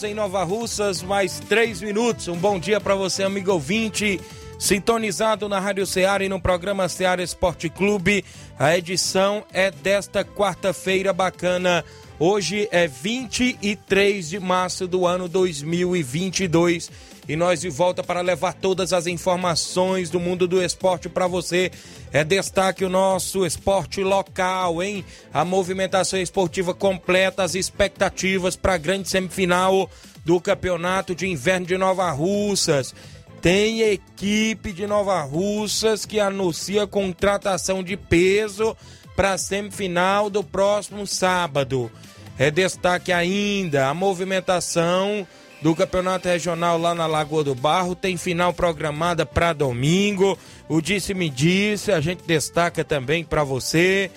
[0.00, 2.28] Horas em Nova Russas, mais 3 minutos.
[2.28, 4.20] Um bom dia para você, amigo ouvinte,
[4.58, 8.24] sintonizado na Rádio Ceará e no programa Ceará Esporte Clube.
[8.58, 11.84] A edição é desta quarta-feira bacana.
[12.18, 16.90] Hoje é 23 de março do ano 2022
[17.28, 21.70] e nós de volta para levar todas as informações do mundo do esporte para você.
[22.12, 25.04] É destaque o nosso esporte local, hein?
[25.32, 29.88] A movimentação esportiva completa, as expectativas para a grande semifinal
[30.24, 32.94] do Campeonato de Inverno de Nova Russas.
[33.40, 38.76] Tem equipe de Nova Russas que anuncia contratação de peso
[39.16, 41.90] para a semifinal do próximo sábado.
[42.38, 45.26] É destaque ainda a movimentação
[45.62, 47.94] do Campeonato Regional lá na Lagoa do Barro.
[47.94, 50.38] Tem final programada para domingo.
[50.68, 54.10] O Disse-me Disse, a gente destaca também para você.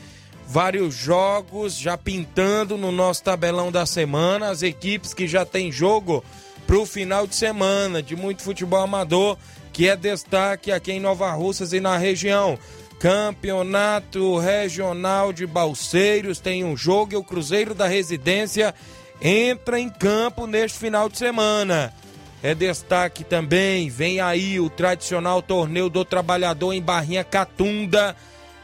[0.48, 4.50] Vários jogos já pintando no nosso tabelão da semana.
[4.50, 6.24] As equipes que já tem jogo
[6.66, 9.38] para o final de semana de muito futebol amador,
[9.72, 12.58] que é destaque aqui em Nova Russas e na região.
[13.00, 18.74] Campeonato Regional de Balseiros tem um jogo e o Cruzeiro da Residência
[19.22, 21.94] entra em campo neste final de semana.
[22.42, 28.16] É destaque também, vem aí o tradicional torneio do trabalhador em Barrinha Catunda,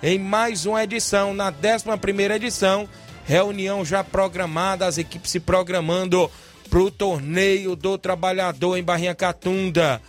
[0.04, 2.90] em mais uma edição, na 11 edição,
[3.26, 6.30] reunião já programada, as equipes se programando
[6.70, 10.02] para o torneio do trabalhador em Barrinha Catunda.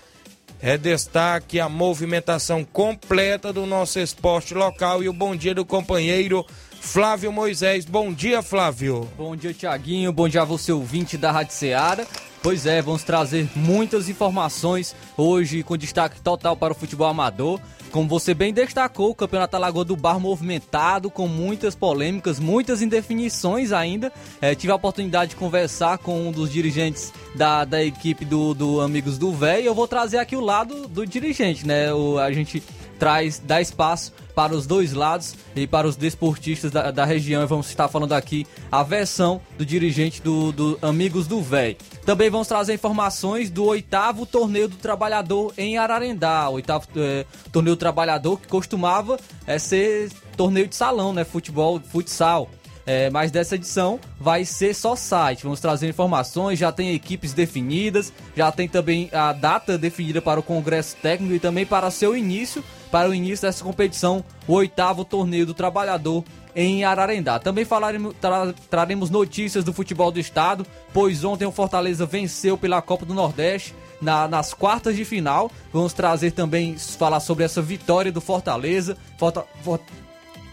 [0.60, 6.44] É destaque a movimentação completa do nosso esporte local e o bom dia do companheiro
[6.80, 7.84] Flávio Moisés.
[7.84, 9.08] Bom dia, Flávio.
[9.16, 10.12] Bom dia, Tiaguinho.
[10.12, 12.04] Bom dia a você, ouvinte da Rádio Ceará.
[12.42, 17.60] Pois é, vamos trazer muitas informações hoje com destaque total para o futebol amador.
[17.90, 23.72] Como você bem destacou, o Campeonato Alagoa do Bar movimentado, com muitas polêmicas, muitas indefinições
[23.72, 24.12] ainda.
[24.40, 28.80] É, tive a oportunidade de conversar com um dos dirigentes da, da equipe do, do
[28.80, 29.66] Amigos do Véio.
[29.66, 31.92] Eu vou trazer aqui o lado do dirigente, né?
[31.92, 32.62] O, a gente
[33.00, 37.42] traz, dá espaço para os dois lados e para os desportistas da, da região.
[37.42, 41.78] E vamos estar falando aqui a versão do dirigente do, do Amigos do Véi.
[42.04, 46.48] Também vamos trazer informações do oitavo torneio do trabalhador em Ararendá.
[46.50, 51.24] O oitavo é, torneio do trabalhador que costumava é, ser torneio de salão, né?
[51.24, 52.50] Futebol, futsal.
[52.86, 55.44] É, mas dessa edição vai ser só site.
[55.44, 60.42] Vamos trazer informações, já tem equipes definidas, já tem também a data definida para o
[60.42, 65.46] Congresso Técnico e também para seu início, para o início dessa competição, o oitavo torneio
[65.46, 66.24] do trabalhador
[66.54, 67.38] em Ararendá.
[67.38, 72.82] Também falaremos, tra, traremos notícias do futebol do estado, pois ontem o Fortaleza venceu pela
[72.82, 75.50] Copa do Nordeste na, nas quartas de final.
[75.72, 78.96] Vamos trazer também, falar sobre essa vitória do Fortaleza.
[79.18, 79.44] Forta,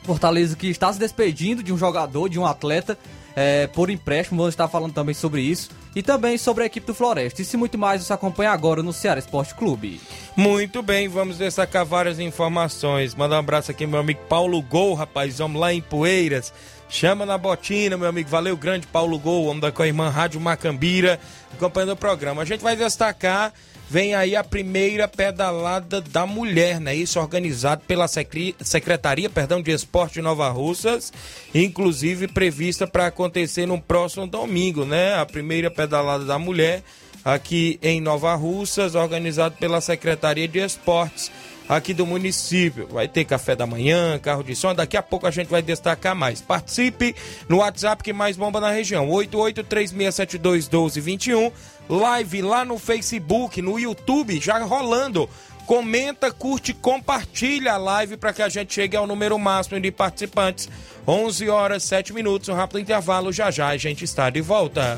[0.04, 2.98] Fortaleza que está se despedindo de um jogador, de um atleta,
[3.36, 4.38] é, por empréstimo.
[4.40, 5.70] Vamos estar falando também sobre isso.
[5.98, 7.42] E também sobre a equipe do Floresta.
[7.42, 10.00] E se muito mais, você acompanha agora no Ceará Esporte Clube.
[10.36, 13.16] Muito bem, vamos destacar várias informações.
[13.16, 15.40] Manda um abraço aqui, meu amigo Paulo Gol, rapaz.
[15.40, 16.54] Vamos lá em Poeiras.
[16.88, 18.30] Chama na botina, meu amigo.
[18.30, 21.20] Valeu, grande Paulo Gol, homem da Coimã Rádio Macambira,
[21.52, 22.44] acompanhando o programa.
[22.44, 23.52] A gente vai destacar
[23.90, 26.96] vem aí a primeira pedalada da mulher, né?
[26.96, 31.14] Isso organizado pela Secretaria, perdão, de Esporte de Nova Russas,
[31.54, 35.16] inclusive prevista para acontecer no próximo domingo, né?
[35.16, 36.84] A primeira pedalada da mulher
[37.24, 41.32] aqui em Nova Russas, organizado pela Secretaria de Esportes
[41.68, 42.88] aqui do município.
[42.88, 46.16] Vai ter café da manhã, carro de som, daqui a pouco a gente vai destacar
[46.16, 46.42] mais.
[46.42, 47.14] Participe
[47.50, 51.52] no WhatsApp que mais bomba na região, 8836721221
[51.90, 55.30] live lá no Facebook, no YouTube, já rolando.
[55.66, 60.70] Comenta, curte, compartilha a live para que a gente chegue ao número máximo de participantes.
[61.06, 63.34] 11 horas 7 minutos, um rápido intervalo.
[63.34, 64.98] Já já a gente está de volta.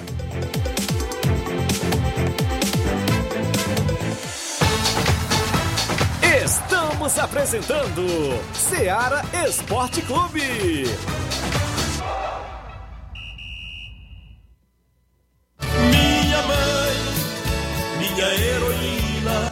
[6.43, 8.05] Estamos apresentando
[8.53, 10.83] Seara Esporte Clube.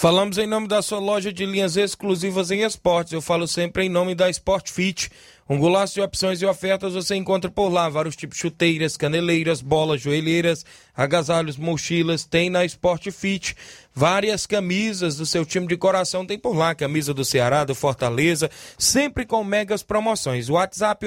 [0.00, 3.12] Falamos em nome da sua loja de linhas exclusivas em esportes.
[3.12, 5.10] Eu falo sempre em nome da Sport Fit.
[5.50, 7.88] Um golaço de opções e ofertas você encontra por lá.
[7.88, 10.64] Vários tipos de chuteiras, caneleiras, bolas, joelheiras,
[10.96, 12.24] agasalhos, mochilas.
[12.24, 13.56] Tem na Sport Fit.
[13.98, 16.72] Várias camisas do seu time de coração tem por lá.
[16.72, 18.48] Camisa do Ceará, do Fortaleza.
[18.78, 20.48] Sempre com megas promoções.
[20.48, 21.04] WhatsApp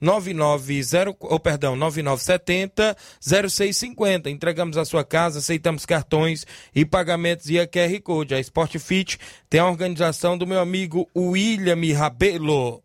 [0.00, 4.28] 889-990, oh, perdão, 9970-0650.
[4.28, 8.36] Entregamos a sua casa, aceitamos cartões e pagamentos via QR Code.
[8.36, 9.18] A Sport Fit
[9.50, 12.80] tem a organização do meu amigo William Rabelo.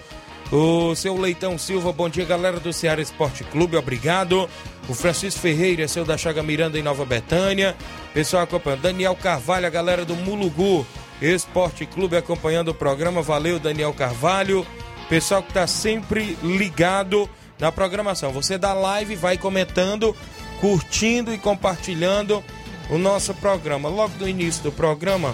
[0.52, 4.50] O seu Leitão Silva, bom dia, galera do Ceará Esporte Clube, obrigado.
[4.90, 7.74] O Francisco Ferreira, seu da Chaga Miranda em Nova Betânia.
[8.14, 8.82] Pessoal acompanhando.
[8.82, 10.86] Daniel Carvalho, a galera do Mulugu
[11.22, 13.22] Esporte Clube acompanhando o programa.
[13.22, 14.68] Valeu, Daniel Carvalho.
[15.08, 18.34] Pessoal que está sempre ligado na programação.
[18.34, 20.14] Você da live vai comentando,
[20.60, 22.44] curtindo e compartilhando
[22.90, 23.88] o nosso programa.
[23.88, 25.34] Logo no início do programa,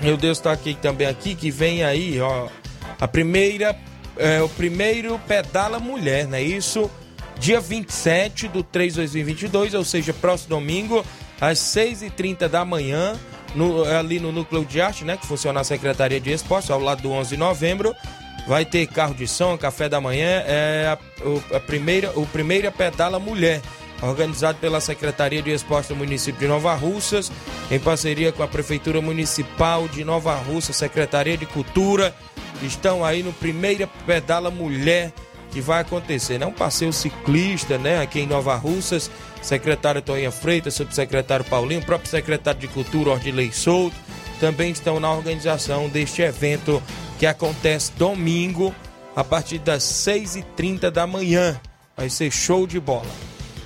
[0.00, 2.46] eu destaquei também aqui que vem aí, ó,
[3.00, 3.76] a primeira
[4.22, 6.90] é, o primeiro pedala mulher, não é isso?
[7.38, 11.04] Dia 27 do 3 de 2022, ou seja, próximo domingo,
[11.40, 13.18] às 6h30 da manhã,
[13.54, 15.16] no, ali no Núcleo de Arte, né?
[15.16, 17.94] Que funciona a Secretaria de Esportes, ao lado do 11 de novembro.
[18.46, 23.18] Vai ter carro de som, café da manhã, é a, a primeira, o primeira pedala
[23.18, 23.60] mulher,
[24.00, 27.30] organizado pela Secretaria de Esportes do município de Nova Russas,
[27.70, 32.14] em parceria com a Prefeitura Municipal de Nova Russa, Secretaria de Cultura,
[32.66, 35.12] estão aí no Primeira Pedala Mulher
[35.52, 36.40] que vai acontecer.
[36.40, 38.00] É um passeio ciclista, né?
[38.00, 39.10] Aqui em Nova Russas,
[39.42, 43.96] secretário Toinha Freitas, subsecretário Paulinho, próprio secretário de Cultura Ordilei Souto,
[44.40, 46.82] também estão na organização deste evento
[47.18, 48.74] que acontece domingo
[49.14, 51.60] a partir das 6h30 da manhã.
[51.96, 53.06] Vai ser show de bola.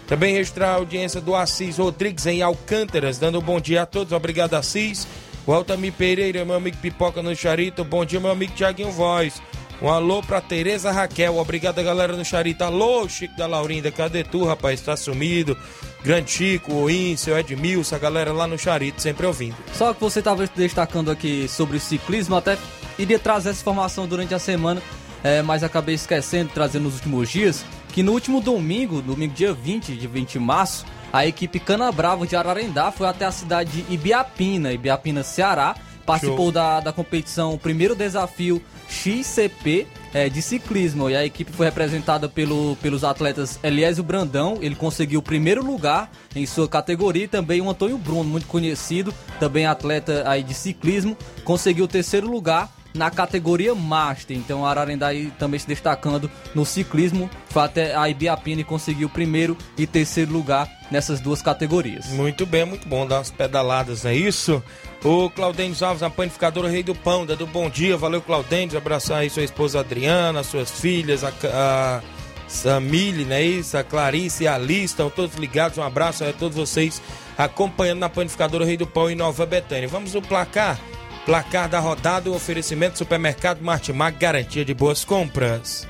[0.06, 4.12] Também registrar a audiência do Assis Rodrigues em Alcântaras, dando um bom dia a todos.
[4.12, 5.06] Obrigado, Assis.
[5.46, 7.84] O Altamir Pereira, meu amigo Pipoca no Charito.
[7.84, 9.40] Bom dia, meu amigo Tiaguinho Voz.
[9.80, 11.36] Um alô pra Tereza Raquel.
[11.36, 12.64] Obrigado, galera no Charito.
[12.64, 13.92] Alô, Chico da Laurinda.
[13.92, 14.80] Cadê tu, rapaz?
[14.80, 15.56] Tá sumido.
[16.02, 19.56] Grande Chico, o Íncel, Edmilson, a galera lá no Charito, sempre ouvindo.
[19.72, 22.56] Só que você estava destacando aqui sobre ciclismo, até
[22.98, 24.80] iria trazer essa informação durante a semana,
[25.24, 29.96] é, mas acabei esquecendo, trazendo nos últimos dias, que no último domingo, domingo dia 20,
[29.96, 33.94] de 20 de março, a equipe Cana Bravo de Ararendá foi até a cidade de
[33.94, 35.74] Ibiapina, Ibiapina, Ceará.
[36.04, 41.08] Participou da, da competição, primeiro desafio XCP é, de ciclismo.
[41.10, 46.10] E a equipe foi representada pelo, pelos atletas Eliésio Brandão, ele conseguiu o primeiro lugar
[46.34, 47.24] em sua categoria.
[47.24, 52.30] E também o Antônio Bruno, muito conhecido, também atleta aí de ciclismo, conseguiu o terceiro
[52.30, 54.36] lugar na categoria Master.
[54.36, 57.30] Então a Ararendá também se destacando no ciclismo.
[57.48, 62.06] Foi até a Ibiapina e conseguiu primeiro e terceiro lugar nessas duas categorias.
[62.08, 64.62] Muito bem, muito bom dar umas pedaladas, não é isso?
[65.04, 67.96] O Claudênio Alves, a panificadora Rei do Pão, dando bom dia.
[67.96, 68.76] Valeu, Claudênio.
[68.76, 72.02] Abraçar aí sua esposa Adriana, suas filhas, a, a
[72.48, 73.42] Samile, né?
[73.42, 75.78] Isso, a Clarice e a Alice, estão todos ligados.
[75.78, 77.00] Um abraço a todos vocês
[77.36, 79.88] acompanhando na panificadora Rei do Pão em Nova Betânia.
[79.88, 80.78] Vamos no placar.
[81.26, 85.84] Placar da rodada, o oferecimento do supermercado Martimag, garantia de boas compras.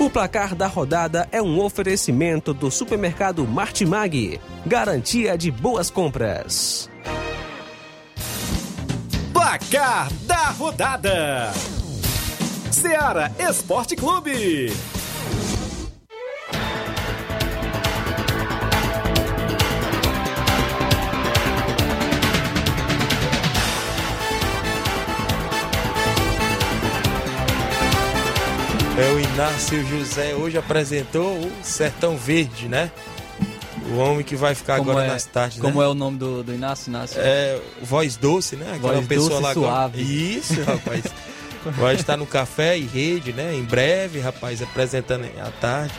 [0.00, 4.40] O placar da rodada é um oferecimento do supermercado Martimag.
[4.66, 6.90] Garantia de boas compras.
[9.32, 11.52] Placar da rodada:
[12.72, 14.72] Seara Esporte Clube.
[28.98, 32.90] É, o Inácio José hoje apresentou o Sertão Verde, né?
[33.90, 35.84] O homem que vai ficar Como agora é- nas tardes, Como né?
[35.84, 36.88] é o nome do, do Inácio?
[36.90, 37.20] Inácio?
[37.20, 38.72] É, voz doce, né?
[38.74, 40.02] Aquela Voz pessoa doce lá suave.
[40.36, 41.04] Isso, rapaz.
[41.78, 43.52] Vai estar no café e rede, né?
[43.52, 45.92] Em breve, rapaz, apresentando à tarde.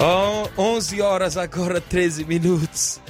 [0.00, 3.00] Ó, 11 horas agora, 13 minutos.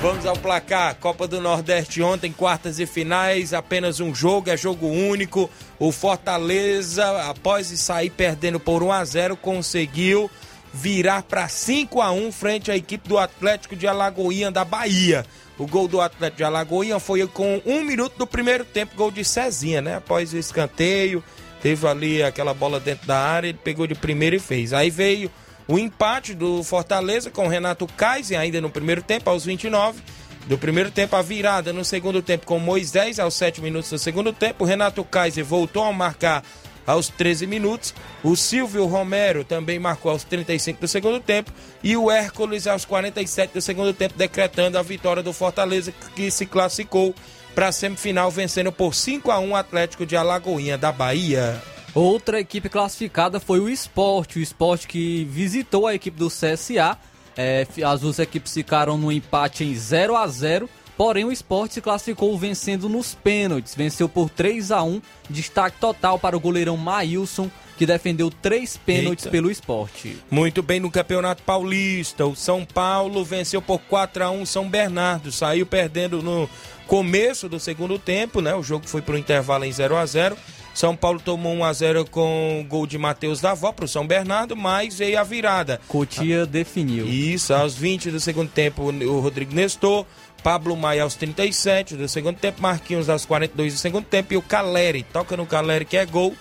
[0.00, 0.94] Vamos ao placar.
[0.94, 5.50] Copa do Nordeste ontem, quartas e finais, apenas um jogo, é jogo único.
[5.78, 10.30] O Fortaleza, após sair perdendo por 1 a 0, conseguiu
[10.72, 15.26] virar para 5 a 1 frente à equipe do Atlético de Alagoinha da Bahia.
[15.58, 19.22] O gol do Atlético de Alagoinha foi com um minuto do primeiro tempo, gol de
[19.22, 19.96] Cezinha, né?
[19.96, 21.22] Após o escanteio,
[21.60, 24.72] teve ali aquela bola dentro da área, ele pegou de primeiro e fez.
[24.72, 25.30] Aí veio
[25.70, 30.02] o empate do Fortaleza com Renato Kaiser ainda no primeiro tempo, aos 29
[30.48, 31.14] do primeiro tempo.
[31.14, 34.64] A virada no segundo tempo com Moisés, aos 7 minutos do segundo tempo.
[34.64, 36.42] O Renato Kaiser voltou a marcar
[36.84, 37.94] aos 13 minutos.
[38.24, 41.52] O Silvio Romero também marcou aos 35 do segundo tempo.
[41.84, 46.46] E o Hércules aos 47 do segundo tempo, decretando a vitória do Fortaleza, que se
[46.46, 47.14] classificou
[47.54, 51.62] para a semifinal, vencendo por 5 a 1 o Atlético de Alagoinha da Bahia.
[51.94, 56.96] Outra equipe classificada foi o Esporte, o Esporte que visitou a equipe do CSA.
[57.36, 60.68] É, as duas equipes ficaram no empate em 0 a 0
[61.00, 66.18] porém o Esporte se classificou vencendo nos pênaltis, venceu por 3 a 1 destaque total
[66.18, 69.30] para o goleirão Maílson, que defendeu três pênaltis Eita.
[69.30, 70.18] pelo Esporte.
[70.30, 72.26] Muito bem no Campeonato Paulista.
[72.26, 75.32] O São Paulo venceu por 4 a 1 São Bernardo.
[75.32, 76.46] Saiu perdendo no
[76.86, 78.54] começo do segundo tempo, né?
[78.54, 80.36] O jogo foi para o intervalo em 0 a 0
[80.74, 84.06] São Paulo tomou 1 a 0 com o gol de Matheus Davó para o São
[84.06, 85.80] Bernardo, mas veio a virada.
[85.88, 87.06] Cotia definiu.
[87.06, 90.06] Isso, aos 20 do segundo tempo, o Rodrigo Nestor.
[90.42, 94.42] Pablo Maia aos 37 do segundo tempo, Marquinhos aos 42 do segundo tempo e o
[94.42, 96.34] Caleri, toca no Caleri que é gol.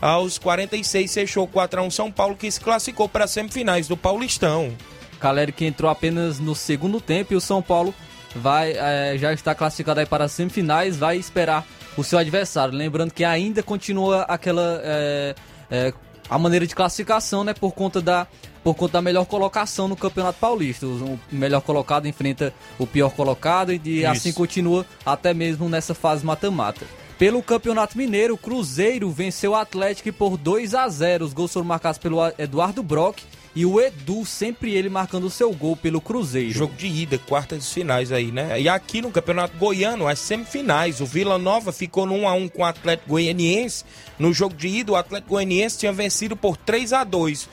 [0.00, 3.96] Aos 46 fechou 4 a 1 São Paulo que se classificou para as semifinais do
[3.96, 4.72] Paulistão.
[5.20, 7.94] Caleri que entrou apenas no segundo tempo e o São Paulo
[8.34, 11.64] vai eh, já está classificado aí para as semifinais, vai esperar
[11.96, 12.74] o seu adversário.
[12.74, 15.34] Lembrando que ainda continua aquela eh,
[15.70, 15.92] eh,
[16.30, 18.26] a maneira de classificação, né, por conta da
[18.64, 20.86] por conta da melhor colocação no Campeonato Paulista.
[20.86, 26.24] O melhor colocado enfrenta o pior colocado e de- assim continua até mesmo nessa fase
[26.24, 26.86] mata-mata.
[27.22, 31.24] Pelo Campeonato Mineiro, o Cruzeiro venceu o Atlético por 2 a 0.
[31.24, 33.20] Os gols foram marcados pelo Eduardo Brock
[33.54, 36.50] e o Edu, sempre ele marcando o seu gol pelo Cruzeiro.
[36.50, 38.60] Jogo de ida, quartas de finais aí, né?
[38.60, 42.48] E aqui no Campeonato Goiano, as semifinais, o Vila Nova ficou no 1 a 1
[42.48, 43.84] com o Atlético Goianiense.
[44.18, 47.48] No jogo de ida, o Atlético Goianiense tinha vencido por 3 a 2.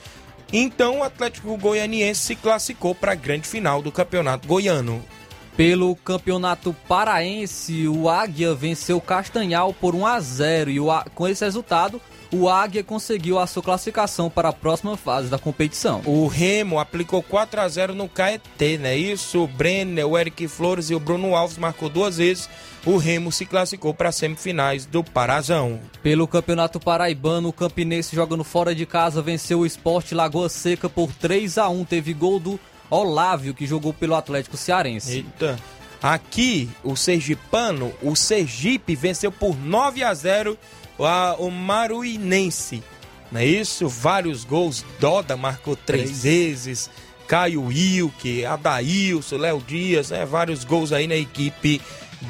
[0.52, 5.00] Então, o Atlético Goianiense se classificou para a grande final do Campeonato Goiano.
[5.56, 11.28] Pelo Campeonato Paraense, o Águia venceu o Castanhal por 1 a 0 e o com
[11.28, 12.00] esse resultado,
[12.32, 16.00] o Águia conseguiu a sua classificação para a próxima fase da competição.
[16.06, 18.96] O Remo aplicou 4 a 0 no Caeté, né?
[18.96, 22.48] Isso, o Brenner, o Eric Flores e o Bruno Alves marcou duas vezes.
[22.86, 25.80] O Remo se classificou para as semifinais do Parazão.
[26.02, 31.12] Pelo Campeonato Paraibano, o Campinense jogando fora de casa venceu o Esporte Lagoa Seca por
[31.12, 35.16] 3 a 1 Teve gol do Olávio, que jogou pelo Atlético Cearense.
[35.18, 35.58] Eita.
[36.02, 40.58] Aqui, o Sergipano, o Sergipe venceu por 9 a 0
[40.98, 42.82] a- o Maruinense.
[43.30, 43.88] Não é isso?
[43.88, 44.84] Vários gols.
[44.98, 46.90] Doda marcou três vezes.
[47.28, 50.24] Caio Wilke, Adailson, Léo Dias, né?
[50.24, 51.80] Vários gols aí na equipe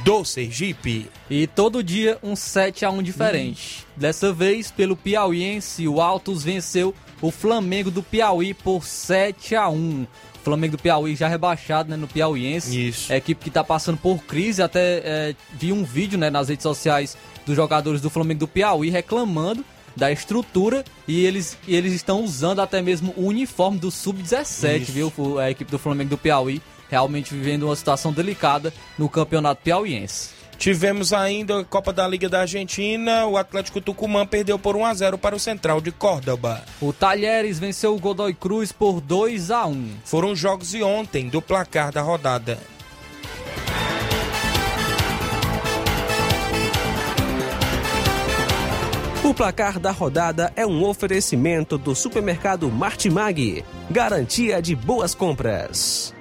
[0.04, 1.08] do Sergipe.
[1.30, 3.86] E todo dia um 7 a 1 diferente.
[3.96, 10.02] Dessa vez, pelo Piauiense, o Altos venceu o Flamengo do Piauí por 7 a 1
[10.02, 10.08] O
[10.42, 12.88] Flamengo do Piauí já rebaixado né, no Piauiense.
[12.88, 13.12] Isso.
[13.12, 14.62] É equipe que está passando por crise.
[14.62, 18.90] Até é, vi um vídeo né, nas redes sociais dos jogadores do Flamengo do Piauí
[18.90, 19.64] reclamando
[19.96, 24.92] da estrutura e eles, e eles estão usando até mesmo o uniforme do Sub-17, Isso.
[24.92, 25.38] viu?
[25.38, 30.39] A equipe do Flamengo do Piauí realmente vivendo uma situação delicada no campeonato piauiense.
[30.60, 33.24] Tivemos ainda a Copa da Liga da Argentina.
[33.24, 36.62] O Atlético Tucumã perdeu por 1 a 0 para o Central de Córdoba.
[36.82, 41.40] O Talheres venceu o Godoy Cruz por 2 a 1 Foram jogos de ontem do
[41.40, 42.58] placar da rodada.
[49.24, 56.12] O O placar da rodada é um oferecimento do supermercado Martimag, garantia de boas compras.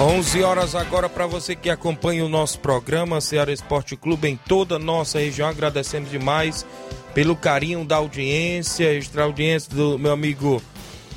[0.00, 4.76] 11 horas agora para você que acompanha o nosso programa Ceará Esporte Clube em toda
[4.76, 5.46] a nossa região.
[5.46, 6.64] Agradecendo demais
[7.12, 10.62] pelo carinho da audiência, extra audiência do meu amigo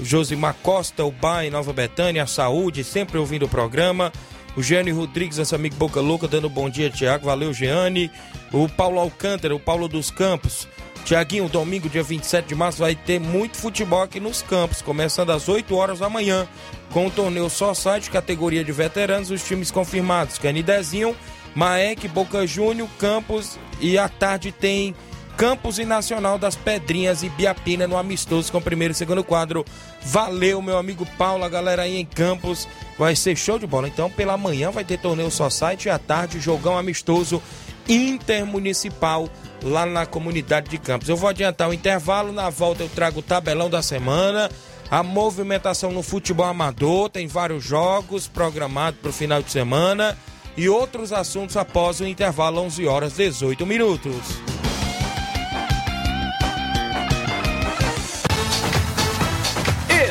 [0.02, 4.12] Josimar Costa, o Bai, Nova Betânia, a Saúde, sempre ouvindo o programa.
[4.54, 7.28] O Gianni Rodrigues, nosso amigo Boca Louca, dando bom dia, Tiago.
[7.28, 8.12] Valeu, Gianni.
[8.52, 10.68] O Paulo Alcântara, o Paulo dos Campos.
[11.03, 15.50] Tiaguinho, domingo, dia 27 de março, vai ter muito futebol aqui nos campos, começando às
[15.50, 16.48] 8 horas da manhã,
[16.91, 21.15] com o torneio só site, categoria de veteranos, os times confirmados: Canidezinho,
[21.53, 24.95] Maek, Boca Júnior, Campos e à tarde tem
[25.36, 29.65] Campos e Nacional das Pedrinhas e Biapina no amistoso com o primeiro e segundo quadro.
[30.01, 32.67] Valeu, meu amigo Paulo, a galera aí em Campos.
[32.98, 33.88] Vai ser show de bola.
[33.88, 37.41] Então, pela manhã vai ter torneio só site e à tarde jogão amistoso
[37.89, 39.27] intermunicipal
[39.63, 41.10] lá na comunidade de Campos.
[41.10, 44.51] Eu vou adiantar o intervalo, na volta eu trago o tabelão da semana,
[44.91, 50.17] a movimentação no futebol amador, tem vários jogos programados para o final de semana
[50.55, 54.13] e outros assuntos após o intervalo 11 horas 18 minutos.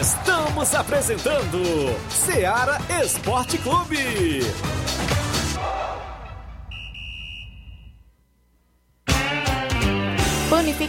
[0.00, 1.62] Estamos apresentando
[2.08, 4.40] Seara Esporte Clube.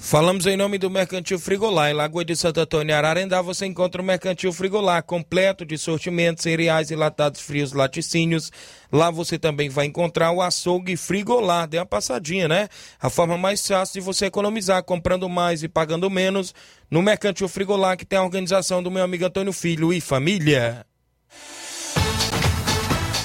[0.00, 1.90] Falamos em nome do Mercantil Frigolá.
[1.90, 6.90] Em Lagoa de Santo Antônio, Ararendá, você encontra o Mercantil Frigolá, completo de sortimentos, cereais,
[6.90, 8.50] enlatados frios, laticínios.
[8.92, 11.66] Lá você também vai encontrar o açougue Frigolá.
[11.66, 12.68] Dê uma passadinha, né?
[13.00, 16.54] A forma mais fácil de você economizar, comprando mais e pagando menos,
[16.88, 20.86] no Mercantil Frigolá, que tem a organização do meu amigo Antônio Filho e família.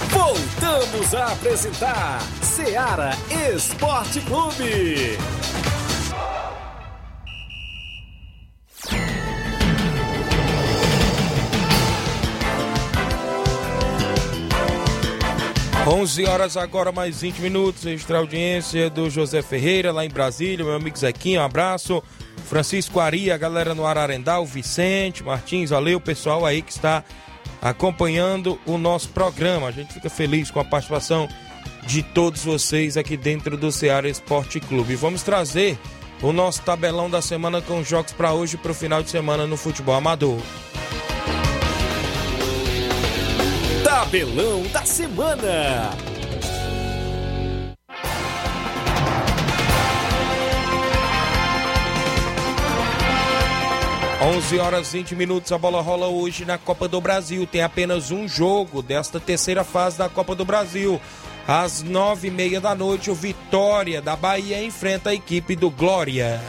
[0.10, 3.12] Voltamos a apresentar Seara
[3.56, 5.18] Esporte Clube.
[15.86, 17.86] 11 horas agora, mais 20 minutos.
[17.86, 20.64] Extra audiência do José Ferreira, lá em Brasília.
[20.64, 22.02] Meu amigo Zequinho, um abraço.
[22.46, 27.04] Francisco Aria, galera no Ararendá, o Vicente Martins, valeu, pessoal aí que está
[27.62, 29.68] acompanhando o nosso programa.
[29.68, 31.28] A gente fica feliz com a participação
[31.86, 34.96] de todos vocês aqui dentro do Ceará Esporte Clube.
[34.96, 35.78] Vamos trazer
[36.22, 39.46] o nosso tabelão da semana com jogos para hoje e para o final de semana
[39.46, 40.40] no futebol amador.
[44.04, 45.90] Tabelão da semana.
[54.22, 57.48] Onze horas 20 minutos, a bola rola hoje na Copa do Brasil.
[57.48, 61.00] Tem apenas um jogo desta terceira fase da Copa do Brasil.
[61.48, 66.42] Às nove e meia da noite, o Vitória da Bahia enfrenta a equipe do Glória.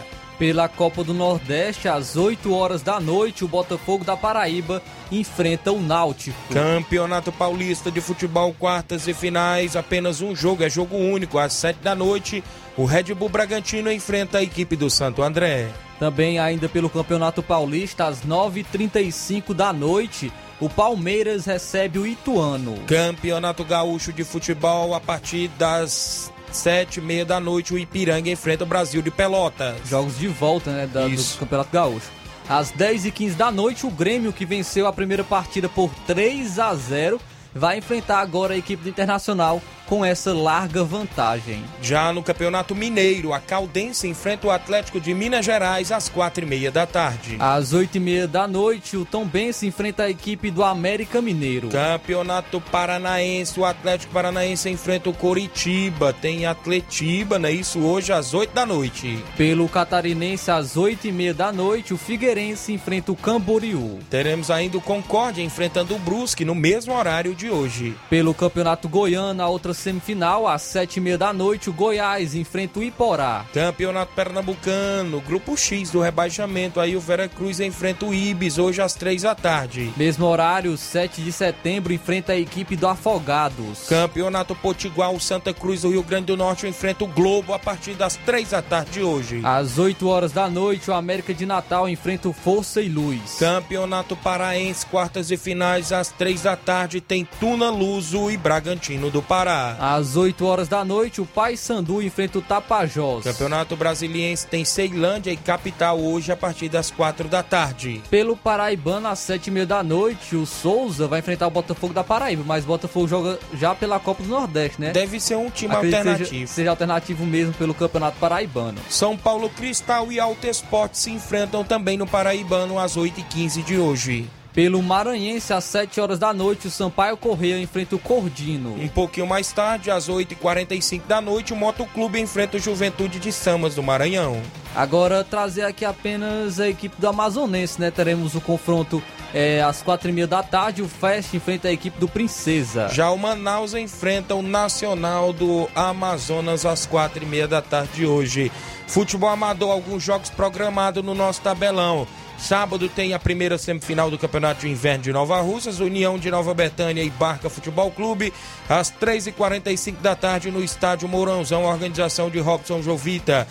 [0.45, 5.81] Pela Copa do Nordeste, às 8 horas da noite, o Botafogo da Paraíba enfrenta o
[5.81, 6.37] Náutico.
[6.53, 11.39] Campeonato Paulista de Futebol, quartas e finais, apenas um jogo, é jogo único.
[11.39, 12.45] Às 7 da noite,
[12.77, 15.71] o Red Bull Bragantino enfrenta a equipe do Santo André.
[15.99, 20.31] Também ainda pelo Campeonato Paulista, às 9h35 da noite,
[20.61, 22.79] o Palmeiras recebe o Ituano.
[22.87, 28.65] Campeonato Gaúcho de Futebol, a partir das sete e meia da noite, o Ipiranga enfrenta
[28.65, 29.77] o Brasil de Pelotas.
[29.89, 31.39] Jogos de volta, né, da, do.
[31.39, 32.11] Campeonato Gaúcho.
[32.49, 37.21] Às 10h15 da noite, o Grêmio, que venceu a primeira partida por 3 a 0
[37.55, 41.63] vai enfrentar agora a equipe do Internacional com essa larga vantagem.
[41.83, 46.47] Já no Campeonato Mineiro, a Caldense enfrenta o Atlético de Minas Gerais às quatro e
[46.47, 47.37] meia da tarde.
[47.39, 51.69] Às 8h30 da noite, o Tom Bense enfrenta a equipe do América Mineiro.
[51.69, 56.13] Campeonato Paranaense, o Atlético Paranaense enfrenta o Coritiba.
[56.13, 57.51] Tem Atletiba, né?
[57.51, 59.23] Isso hoje às 8 da noite.
[59.37, 63.99] Pelo Catarinense, às 8h30 da noite, o Figueirense enfrenta o Camboriú.
[64.09, 67.95] Teremos ainda o Concórdia enfrentando o Brusque no mesmo horário de hoje.
[68.09, 72.79] Pelo Campeonato Goiano, a outra semifinal, às sete e meia da noite, o Goiás enfrenta
[72.79, 73.45] o Iporá.
[73.53, 76.81] Campeonato Pernambucano, grupo X do rebaixamento.
[76.81, 79.93] Aí o Vera Cruz enfrenta o Ibis hoje às três da tarde.
[79.97, 83.89] Mesmo horário, 7 de setembro, enfrenta a equipe do Afogados.
[83.89, 87.95] Campeonato Potiguar, o Santa Cruz do Rio Grande do Norte enfrenta o Globo a partir
[87.95, 89.41] das três da tarde de hoje.
[89.43, 93.37] Às 8 horas da noite, o América de Natal enfrenta o Força e Luz.
[93.39, 99.23] Campeonato Paraense, quartas e finais às três da tarde tem Tuna Luso e Bragantino do
[99.23, 99.64] Pará.
[99.73, 103.25] Às 8 horas da noite, o Paysandu enfrenta o Tapajós.
[103.25, 108.03] Campeonato Brasiliense tem Ceilândia e Capital hoje a partir das quatro da tarde.
[108.11, 112.05] Pelo Paraibano, às 7 e meia da noite, o Souza vai enfrentar o Botafogo da
[112.05, 114.93] Paraíba, mas o Botafogo joga já pela Copa do Nordeste, né?
[114.93, 116.29] Deve ser um time Acredito alternativo.
[116.29, 118.79] Seja, seja alternativo mesmo pelo Campeonato Paraibano.
[118.89, 124.29] São Paulo Cristal e Alto Esporte se enfrentam também no Paraibano às 8h15 de hoje.
[124.55, 128.77] Pelo Maranhense, às 7 horas da noite, o Sampaio Correia enfrenta o Cordino.
[128.81, 133.75] Um pouquinho mais tarde, às 8h45 da noite, o Motoclube enfrenta o Juventude de Samas
[133.75, 134.41] do Maranhão.
[134.73, 137.91] Agora, trazer aqui apenas a equipe do Amazonense, né?
[137.91, 139.03] Teremos o confronto
[139.35, 140.83] é, às 4 e meia da tarde.
[140.83, 142.89] O Fest enfrenta a equipe do Princesa.
[142.91, 148.53] Já o Manaus enfrenta o Nacional do Amazonas às 4h30 da tarde de hoje.
[148.87, 152.07] Futebol amador, alguns jogos programados no nosso tabelão.
[152.39, 156.53] Sábado tem a primeira semifinal do Campeonato de Inverno de Nova Russas, União de Nova
[156.53, 158.33] Betânia e Barca Futebol Clube,
[158.69, 163.47] às 3h45 da tarde no Estádio Mourãozão, organização de Robson Jovita.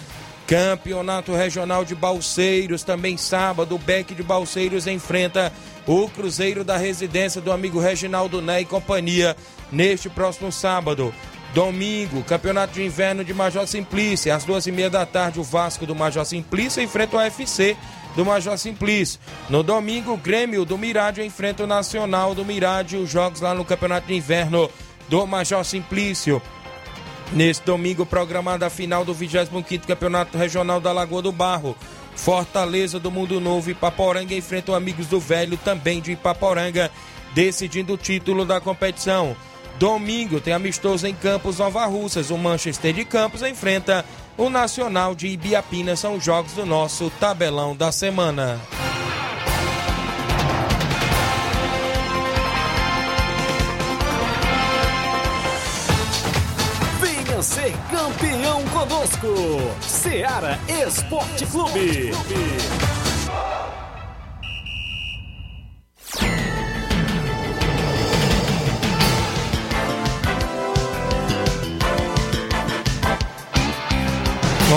[0.45, 5.51] Campeonato Regional de Balseiros, também sábado, o Beck de Balseiros enfrenta
[5.87, 9.35] o Cruzeiro da Residência do amigo Reginaldo Né e companhia
[9.71, 11.13] neste próximo sábado.
[11.53, 14.33] Domingo, Campeonato de Inverno de Major Simplício.
[14.33, 17.77] Às duas e meia da tarde, o Vasco do Major Simplício enfrenta o UFC
[18.15, 19.19] do Major Simplício.
[19.49, 23.01] No domingo, o Grêmio do Mirádio enfrenta o Nacional do Mirádio.
[23.01, 24.69] Os jogos lá no Campeonato de Inverno
[25.09, 26.41] do Major Simplício.
[27.31, 31.75] Nesse domingo, programada a final do 25º Campeonato Regional da Lagoa do Barro.
[32.15, 36.91] Fortaleza do Mundo Novo e Ipaporanga enfrentam Amigos do Velho, também de Ipaporanga,
[37.33, 39.35] decidindo o título da competição.
[39.79, 42.29] Domingo tem amistoso em Campos Nova Russas.
[42.29, 44.05] O Manchester de Campos enfrenta
[44.37, 45.95] o Nacional de Ibiapina.
[45.95, 48.59] São os jogos do nosso tabelão da semana.
[56.99, 59.27] Venha ser campeão conosco.
[59.81, 62.11] Seara Esporte Clube.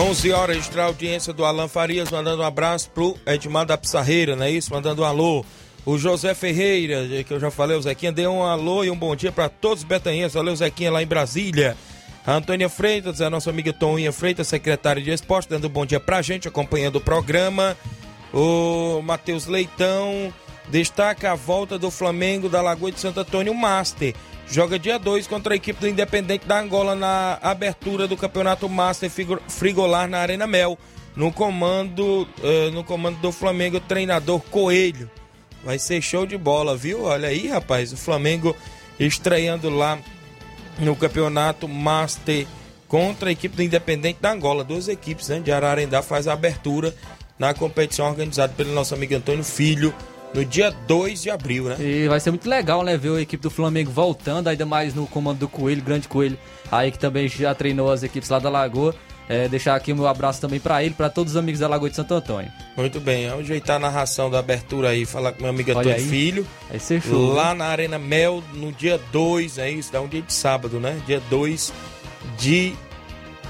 [0.06, 4.44] 11 horas extra audiência do Alan Farias, mandando um abraço pro Edmar da Pissarreira, não
[4.44, 4.72] é isso?
[4.72, 5.44] Mandando um alô.
[5.84, 9.16] O José Ferreira, que eu já falei, o Zequinha, deu um alô e um bom
[9.16, 10.34] dia para todos os betanhenses.
[10.34, 11.76] Valeu, Zequinha, lá em Brasília.
[12.24, 15.98] A Antônia Freitas, a nossa amiga Toninha Freitas, secretária de esporte, dando um bom dia
[15.98, 17.76] pra gente, acompanhando o programa.
[18.32, 20.32] O Matheus Leitão
[20.68, 24.14] destaca a volta do Flamengo da Lagoa de Santo Antônio Master.
[24.48, 29.10] Joga dia 2 contra a equipe do Independente da Angola na abertura do Campeonato Master
[29.48, 30.78] Frigolar na Arena Mel.
[31.16, 35.10] No comando, eh, no comando do Flamengo, treinador Coelho.
[35.64, 37.04] Vai ser show de bola, viu?
[37.04, 38.54] Olha aí, rapaz, o Flamengo
[39.00, 39.98] estreando lá
[40.78, 42.46] no Campeonato Master
[42.86, 44.62] contra a equipe do Independente da Angola.
[44.62, 46.94] Duas equipes né, de Ararendá faz a abertura
[47.38, 49.92] na competição organizada pelo nosso amigo Antônio Filho
[50.34, 51.76] no dia 2 de abril, né?
[51.80, 52.96] E vai ser muito legal, né?
[52.96, 56.38] Ver a equipe do Flamengo voltando, ainda mais no comando do Coelho, grande Coelho,
[56.70, 58.94] aí que também já treinou as equipes lá da Lagoa.
[59.28, 61.90] É, deixar aqui o meu abraço também pra ele, pra todos os amigos da Lagoa
[61.90, 62.50] de Santo Antônio.
[62.76, 66.00] Muito bem, vamos ajeitar a narração da abertura aí, falar com meu amigo Antônio aí.
[66.00, 66.46] Filho.
[66.68, 67.32] Vai ser show.
[67.32, 67.54] Lá né?
[67.58, 71.00] na Arena Mel, no dia 2, é isso, dá um dia de sábado, né?
[71.06, 71.72] Dia 2
[72.38, 72.72] de.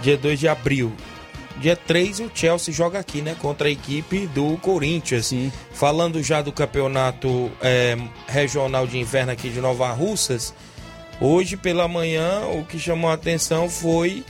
[0.03, 0.93] Dia 2 de abril.
[1.61, 3.37] Dia 3 o Chelsea joga aqui, né?
[3.41, 5.27] Contra a equipe do Corinthians.
[5.27, 5.51] Sim.
[5.73, 10.55] Falando já do campeonato é, regional de inverno aqui de Nova Russas,
[11.21, 14.25] hoje pela manhã o que chamou a atenção foi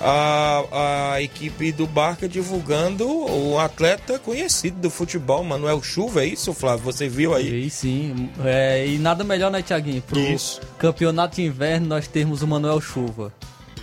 [0.00, 6.52] a, a equipe do Barca divulgando o atleta conhecido do futebol, Manuel Chuva, é isso,
[6.52, 6.84] Flávio?
[6.84, 7.66] Você viu aí?
[7.66, 10.02] E sim, é, e nada melhor, né, Tiaguinho?
[10.02, 10.60] Pro Isso.
[10.78, 13.32] campeonato de inverno nós termos o Manuel Chuva.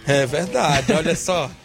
[0.08, 1.50] É verdade, olha só.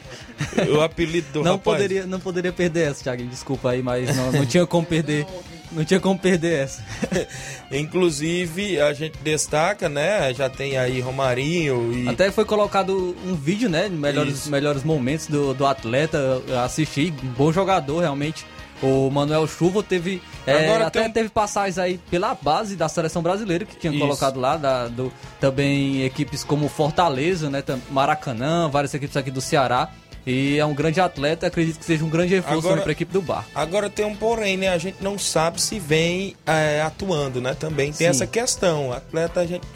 [0.74, 1.76] o apelido do não rapaz.
[1.76, 3.28] poderia, não poderia perder essa, Thiaguinho.
[3.28, 5.26] Desculpa aí, mas não, não tinha como perder.
[5.72, 6.82] Não tinha como perder essa.
[7.70, 10.32] Inclusive, a gente destaca, né?
[10.34, 12.08] Já tem aí Romarinho e.
[12.08, 13.88] Até foi colocado um vídeo, né?
[13.88, 14.50] Melhores, Isso.
[14.50, 16.42] melhores momentos do, do atleta.
[16.64, 18.44] Assisti, bom jogador, realmente.
[18.82, 20.22] O Manuel Chuva teve.
[20.46, 24.00] É, até tem teve passagens aí pela base da seleção brasileira que tinha Isso.
[24.00, 24.56] colocado lá.
[24.56, 27.62] da- do, também equipes como Fortaleza, né?
[27.90, 29.90] Maracanã, várias equipes aqui do Ceará.
[30.30, 33.20] E é um grande atleta, acredito que seja um grande reforço para a equipe do
[33.20, 33.44] Bar.
[33.52, 34.68] Agora tem um porém, né?
[34.68, 37.52] A gente não sabe se vem é, atuando, né?
[37.54, 38.10] Também tem Sim.
[38.10, 38.90] essa questão.
[38.90, 39.66] O atleta, a gente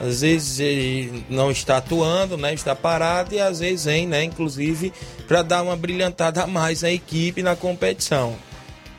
[0.00, 2.52] às vezes não está atuando, né?
[2.52, 4.24] Está parado e às vezes vem, né?
[4.24, 4.92] Inclusive
[5.28, 8.34] para dar uma brilhantada a mais à equipe na competição.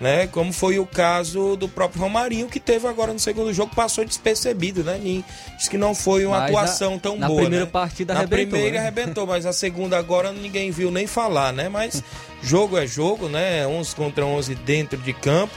[0.02, 0.26] Né?
[0.26, 4.84] Como foi o caso do próprio Romarinho, que teve agora no segundo jogo, passou despercebido,
[4.84, 4.98] né?
[4.98, 5.24] Nin-
[5.56, 7.42] Diz que não foi uma Mas atuação na- tão na boa.
[7.42, 7.72] primeira né?
[7.72, 8.80] partida Na arrebentou, primeira né?
[8.82, 11.70] arrebentou, mas a segunda agora ninguém viu nem falar, né?
[11.70, 12.04] Mas
[12.42, 13.68] jogo é jogo, né?
[13.68, 15.54] 11 contra 11 dentro de campo.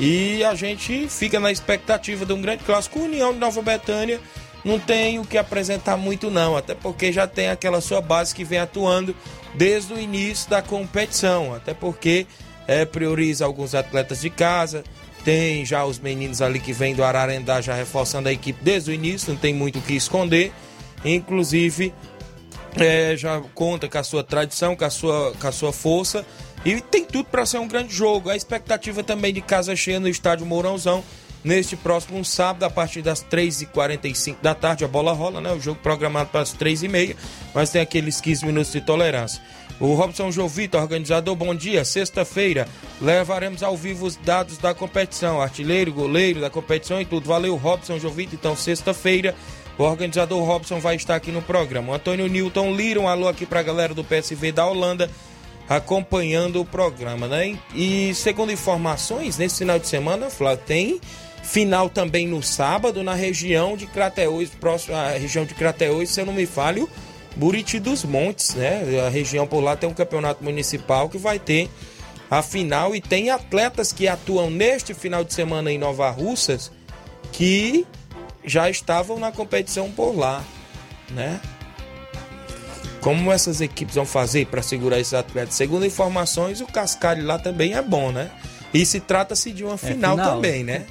[0.00, 2.98] E a gente fica na expectativa de um grande clássico.
[2.98, 4.20] União de Nova Betânia
[4.64, 6.56] não tem o que apresentar muito, não.
[6.56, 9.14] Até porque já tem aquela sua base que vem atuando
[9.54, 11.54] desde o início da competição.
[11.54, 12.26] Até porque
[12.66, 14.84] é, prioriza alguns atletas de casa.
[15.24, 18.94] Tem já os meninos ali que vêm do Ararendá já reforçando a equipe desde o
[18.94, 20.52] início, não tem muito o que esconder.
[21.04, 21.92] Inclusive,
[22.76, 26.24] é, já conta com a sua tradição, com a sua, com a sua força.
[26.64, 28.28] E tem tudo para ser um grande jogo.
[28.28, 31.02] A expectativa também de casa cheia no estádio Mourãozão.
[31.44, 35.52] Neste próximo sábado, a partir das 3h45 da tarde, a bola rola, né?
[35.52, 37.14] O jogo programado para as 3h30,
[37.54, 39.40] mas tem aqueles 15 minutos de tolerância.
[39.78, 41.84] O Robson Jovita, organizador, bom dia.
[41.84, 42.66] Sexta-feira
[43.00, 45.40] levaremos ao vivo os dados da competição.
[45.40, 47.28] Artilheiro, goleiro da competição e tudo.
[47.28, 48.34] Valeu, Robson Jovita.
[48.34, 49.34] Então, sexta-feira,
[49.76, 51.92] o organizador Robson vai estar aqui no programa.
[51.92, 55.10] O Antônio Newton Lira, um alô aqui pra galera do PSV da Holanda,
[55.68, 57.58] acompanhando o programa, né?
[57.74, 61.00] E segundo informações, nesse final de semana, Flávio, tem
[61.42, 66.26] final também no sábado na região de Crateús, próximo à região de Crateús, se eu
[66.26, 66.88] não me falho,
[67.36, 68.82] Buriti dos Montes, né?
[69.06, 71.70] A região por lá tem um campeonato municipal que vai ter
[72.30, 76.72] a final e tem atletas que atuam neste final de semana em Nova Russas
[77.32, 77.86] que
[78.44, 80.42] já estavam na competição por lá,
[81.10, 81.40] né?
[83.00, 85.54] Como essas equipes vão fazer para segurar esses atletas?
[85.54, 88.30] Segundo informações, o cascalho lá também é bom, né?
[88.72, 90.34] E se trata-se de uma final, final.
[90.34, 90.86] também, né?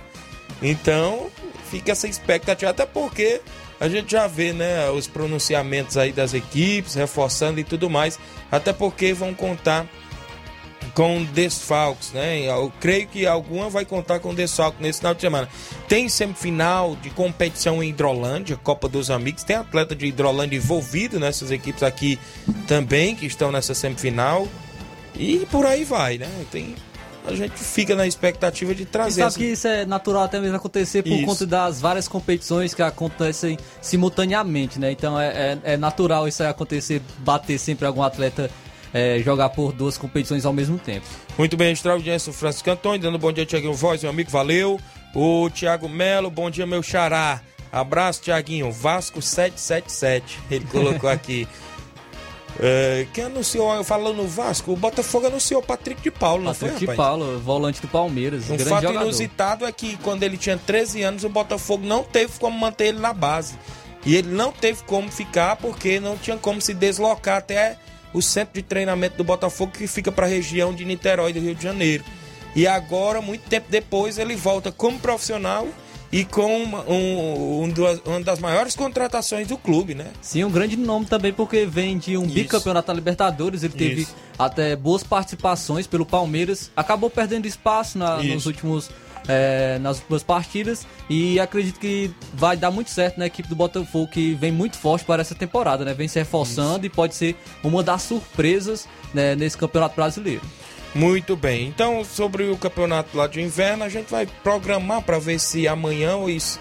[0.61, 1.27] Então,
[1.69, 3.41] fica essa expectativa, até porque
[3.79, 8.19] a gente já vê, né, os pronunciamentos aí das equipes, reforçando e tudo mais,
[8.51, 9.85] até porque vão contar
[10.93, 12.39] com desfalques, né?
[12.43, 15.49] Eu creio que alguma vai contar com desfalque nesse final de semana.
[15.89, 21.51] Tem semifinal de competição em Hidrolândia, Copa dos Amigos, tem atleta de Hidrolândia envolvido nessas
[21.51, 22.17] equipes aqui
[22.65, 24.47] também que estão nessa semifinal.
[25.15, 26.29] E por aí vai, né?
[26.49, 26.75] Tem
[27.27, 30.39] a gente fica na expectativa de E trazer sabe essa- que isso é natural até
[30.39, 31.25] mesmo acontecer por Isso.
[31.25, 34.91] conta das várias competições que acontecem simultaneamente, né?
[34.91, 35.27] Então é,
[35.63, 38.49] é- é natural isso aí acontecer, bater sempre algum atleta
[38.93, 41.05] é, jogar por duas competições ao mesmo tempo.
[41.37, 44.79] Muito bem, extra audiência, o Francisco Antônio, dando bom dia, Tiaguinho Voz, meu amigo, valeu.
[45.13, 47.41] O Tiago Melo, bom dia, meu xará.
[47.71, 48.71] Abraço, Tiaguinho.
[48.71, 51.45] Vasco 777, ele colocou aqui.
[52.59, 56.71] É, quem anunciou, falando no Vasco, o Botafogo anunciou o Patrick de Paulo, não Patrick
[56.71, 56.97] foi, de rapaz?
[56.97, 59.03] Paulo, volante do Palmeiras, Um grande fato jogador.
[59.03, 62.99] inusitado é que quando ele tinha 13 anos, o Botafogo não teve como manter ele
[62.99, 63.55] na base.
[64.05, 67.77] E ele não teve como ficar porque não tinha como se deslocar até
[68.13, 71.55] o centro de treinamento do Botafogo que fica para a região de Niterói, do Rio
[71.55, 72.03] de Janeiro.
[72.55, 75.67] E agora, muito tempo depois, ele volta como profissional
[76.17, 80.07] e com uma, um- um duas- uma das maiores contratações do clube, né?
[80.21, 82.33] Sim, um grande nome também porque vem de um Isso.
[82.33, 84.15] bicampeonato da Libertadores, ele teve Isso.
[84.39, 88.33] até boas participações pelo Palmeiras, acabou perdendo espaço na- Isso.
[88.33, 88.89] nos últimos
[89.27, 94.07] é, nas últimas partidas e acredito que vai dar muito certo na equipe do Botafogo
[94.07, 95.95] que vem muito forte para essa temporada, né?
[95.95, 100.41] Vem se reforçando e pode ser uma das surpresas né, nesse Campeonato Brasileiro.
[100.95, 101.67] Muito bem.
[101.67, 106.15] Então, sobre o campeonato lá de inverno, a gente vai programar para ver se amanhã
[106.15, 106.57] ou isso-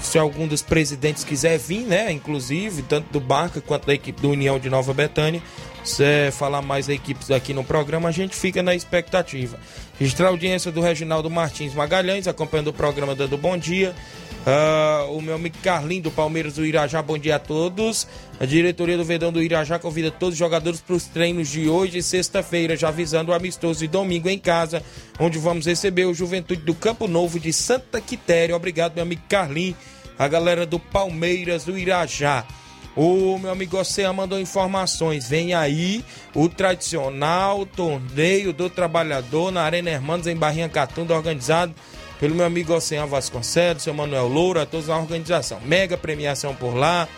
[0.00, 2.12] se algum dos presidentes quiser vir, né?
[2.12, 5.42] Inclusive, tanto do Barca quanto da equipe do União de Nova Betânia.
[5.82, 9.58] Se falar mais da equipe aqui no programa, a gente fica na expectativa.
[9.98, 13.94] Registrar a audiência do Reginaldo Martins Magalhães, acompanhando o programa dando bom dia.
[14.46, 18.08] Ah, o meu amigo Carlinho do Palmeiras do Irajá, bom dia a todos.
[18.38, 22.02] A diretoria do Verdão do Irajá convida todos os jogadores para os treinos de hoje
[22.02, 24.82] sexta-feira, já avisando o amistoso de domingo em casa,
[25.18, 28.56] onde vamos receber o Juventude do Campo Novo de Santa Quitéria.
[28.56, 29.76] Obrigado, meu amigo Carlinho,
[30.18, 32.46] a galera do Palmeiras do Irajá.
[32.96, 35.28] O meu amigo Oceano mandou informações.
[35.28, 41.74] Vem aí o tradicional torneio do trabalhador na Arena Hermanos em Barrinha Catunda, organizado
[42.20, 45.58] pelo meu amigo Oceano Vasconcelos, seu Manuel Loura, todos na organização.
[45.64, 47.08] Mega premiação por lá,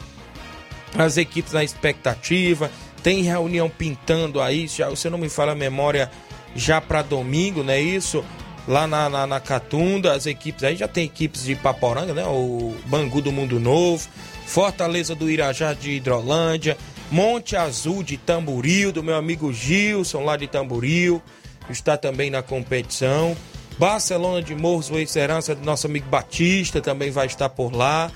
[0.96, 2.70] as equipes na expectativa,
[3.02, 6.08] Tem reunião pintando aí, já, você não me fala a memória,
[6.54, 8.24] já para domingo, não é isso?
[8.68, 12.24] Lá na, na, na, Catunda, as equipes aí já tem equipes de Paporanga, né?
[12.24, 14.08] O Bangu do Mundo Novo,
[14.46, 16.78] Fortaleza do Irajá de Hidrolândia,
[17.10, 21.20] Monte Azul de Tamboril, do meu amigo Gilson lá de Tamboril,
[21.68, 23.36] está também na competição.
[23.78, 28.10] Barcelona de Morros do nosso amigo Batista também vai estar por lá.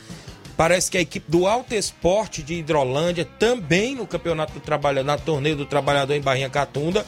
[0.56, 5.18] Parece que a equipe do Alto Esporte de Hidrolândia, também no Campeonato do Trabalhador, na
[5.18, 7.04] Torneio do Trabalhador em Barrinha Catunda,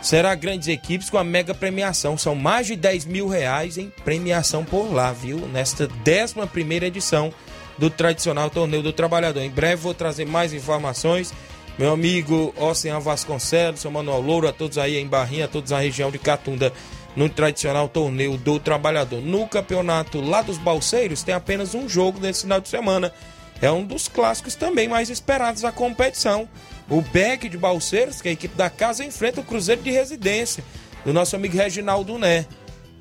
[0.00, 2.16] será grandes equipes com a mega premiação.
[2.16, 5.38] São mais de 10 mil reais em premiação por lá, viu?
[5.48, 7.32] Nesta 11 primeira edição
[7.76, 9.42] do tradicional Torneio do Trabalhador.
[9.42, 11.32] Em breve vou trazer mais informações.
[11.78, 15.78] Meu amigo Ocean Vasconcelos, seu Manuel Louro, a todos aí em Barrinha, a todos na
[15.78, 16.72] região de Catunda
[17.14, 19.20] no tradicional torneio do trabalhador.
[19.20, 23.12] No campeonato lá dos Balseiros tem apenas um jogo nesse final de semana.
[23.60, 26.48] É um dos clássicos também mais esperados da competição.
[26.90, 30.64] O Beck de Balseiros, que é a equipe da casa, enfrenta o Cruzeiro de Residência,
[31.04, 32.46] do nosso amigo Reginaldo Né.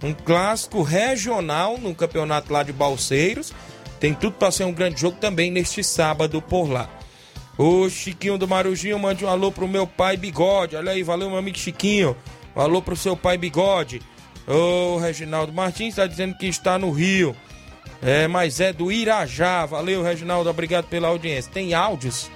[0.04, 3.54] Um clássico regional no campeonato lá de Balseiros.
[4.00, 6.89] Tem tudo para ser um grande jogo também neste sábado por lá.
[7.58, 10.76] O Chiquinho do Marujinho mande um alô pro meu pai Bigode.
[10.76, 12.15] Olha aí, valeu meu amigo Chiquinho.
[12.55, 14.01] Alô pro seu pai Bigode.
[14.47, 17.35] O Reginaldo Martins está dizendo que está no Rio.
[18.01, 19.65] É, mas é do Irajá.
[19.65, 20.49] Valeu, Reginaldo.
[20.49, 21.51] Obrigado pela audiência.
[21.51, 22.29] Tem áudios?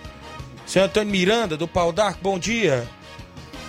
[0.65, 2.87] Seu Antônio Miranda, do Pau d'Arco, bom dia.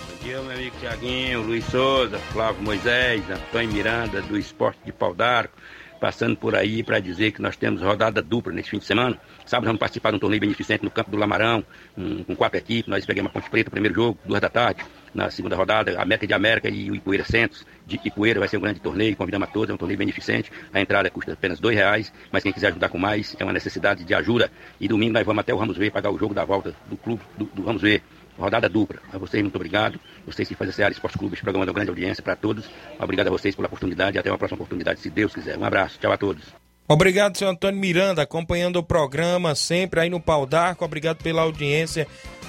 [0.09, 5.13] Bom dia, meu amigo Tiaguinho, Luiz Souza, Flávio Moisés, Antônio Miranda, do Esporte de Pau
[5.13, 5.55] d'Arco.
[5.99, 9.19] Passando por aí para dizer que nós temos rodada dupla nesse fim de semana.
[9.45, 11.63] Sábado vamos participar de um torneio beneficente no campo do Lamarão,
[11.97, 12.89] um, com quatro equipes.
[12.89, 14.83] Nós pegamos a Ponte Preta, primeiro jogo, duas da tarde
[15.17, 17.65] na segunda rodada, América de América e o Ipueira Centros.
[17.87, 20.51] De Ipueira vai ser um grande torneio, convidamos a todos, é um torneio beneficente.
[20.71, 24.03] A entrada custa apenas dois reais, mas quem quiser ajudar com mais é uma necessidade
[24.03, 24.51] de ajuda.
[24.79, 27.23] E domingo nós vamos até o Ramos Ver pagar o jogo da volta do clube
[27.35, 28.03] do, do Ramos Ver.
[28.37, 28.99] Rodada dupla.
[29.11, 29.99] A vocês, muito obrigado.
[30.25, 32.69] Vocês que fazem a Seara Esporte Clube, esse programa dá grande audiência para todos.
[32.99, 35.57] Obrigado a vocês pela oportunidade e até uma próxima oportunidade, se Deus quiser.
[35.57, 35.97] Um abraço.
[35.99, 36.43] Tchau a todos.
[36.89, 40.85] Obrigado, senhor Antônio Miranda, acompanhando o programa sempre aí no Pau d'Arco.
[40.85, 42.07] Obrigado pela audiência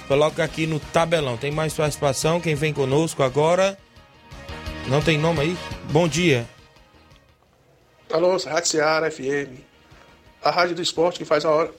[0.09, 1.37] Coloca aqui no tabelão.
[1.37, 2.41] Tem mais participação.
[2.41, 3.77] Quem vem conosco agora?
[4.87, 5.57] Não tem nome aí?
[5.91, 6.49] Bom dia.
[8.11, 9.61] Alô, Rádio Seara FM.
[10.41, 11.71] A rádio do esporte que faz a hora,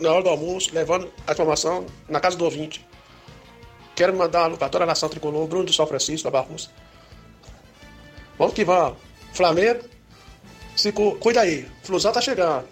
[0.00, 2.84] na hora do almoço, levando a informação na casa do ouvinte.
[3.96, 6.68] Quero mandar uma locutora à nação tricolor, Bruno do São Francisco, da Barrosa.
[8.38, 8.98] Vamos que vamos.
[9.32, 9.80] Flamengo,
[10.76, 11.66] se cu cuida aí.
[11.82, 12.66] Flusão tá chegando.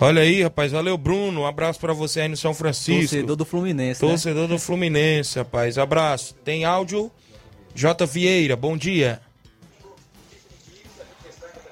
[0.00, 0.72] Olha aí, rapaz.
[0.72, 1.42] Valeu, Bruno.
[1.42, 3.00] Um abraço para você aí no São Francisco.
[3.00, 4.02] Torcedor do Fluminense.
[4.02, 4.10] Né?
[4.10, 4.48] Torcedor né?
[4.48, 5.76] do Fluminense, rapaz.
[5.76, 6.34] Abraço.
[6.44, 7.10] Tem áudio?
[7.74, 8.06] J.
[8.06, 9.20] Vieira, bom dia.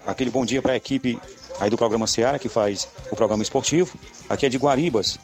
[0.06, 1.18] Aquele bom dia para a equipe
[1.58, 3.96] aí do programa Seara, que faz o programa esportivo.
[4.28, 5.18] Aqui é de Guaribas.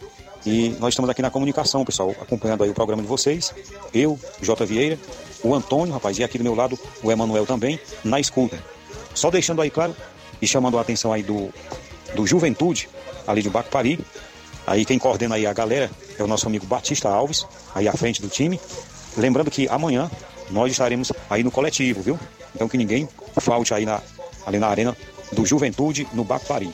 [0.45, 3.55] E nós estamos aqui na comunicação, pessoal, acompanhando aí o programa de vocês.
[3.93, 4.65] Eu, J.
[4.65, 4.99] Vieira,
[5.43, 8.63] o Antônio, rapaz, e aqui do meu lado o Emanuel também, na escuta.
[9.15, 9.95] Só deixando aí claro
[10.41, 11.53] e chamando a atenção aí do
[12.15, 12.89] do Juventude,
[13.27, 13.99] ali de Bacpari.
[14.67, 18.21] Aí quem coordena aí a galera é o nosso amigo Batista Alves, aí à frente
[18.21, 18.61] do time.
[19.17, 20.11] Lembrando que amanhã
[20.51, 22.19] nós estaremos aí no coletivo, viu?
[22.55, 23.09] Então que ninguém
[23.41, 24.01] falte aí na,
[24.47, 24.97] ali na arena
[25.33, 26.73] do Juventude, no Bacpari.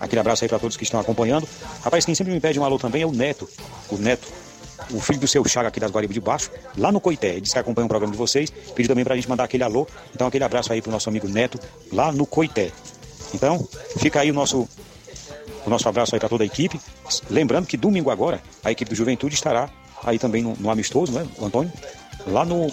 [0.00, 1.48] Aquele abraço aí para todos que estão acompanhando.
[1.82, 3.48] Rapaz, quem sempre me pede um alô também é o Neto.
[3.90, 4.28] O Neto,
[4.92, 7.30] o filho do seu Chaga aqui das Guaribas de Baixo, lá no Coité.
[7.30, 8.50] Ele disse que acompanha o programa de vocês.
[8.74, 9.86] Pediu também para a gente mandar aquele alô.
[10.14, 11.58] Então aquele abraço aí pro nosso amigo Neto,
[11.92, 12.70] lá no Coité.
[13.34, 13.66] Então,
[13.98, 14.68] fica aí o nosso,
[15.66, 16.80] o nosso abraço aí para toda a equipe.
[17.28, 19.68] Lembrando que domingo agora, a equipe do Juventude estará
[20.04, 21.72] aí também no, no amistoso, né, o Antônio?
[22.26, 22.66] Lá no.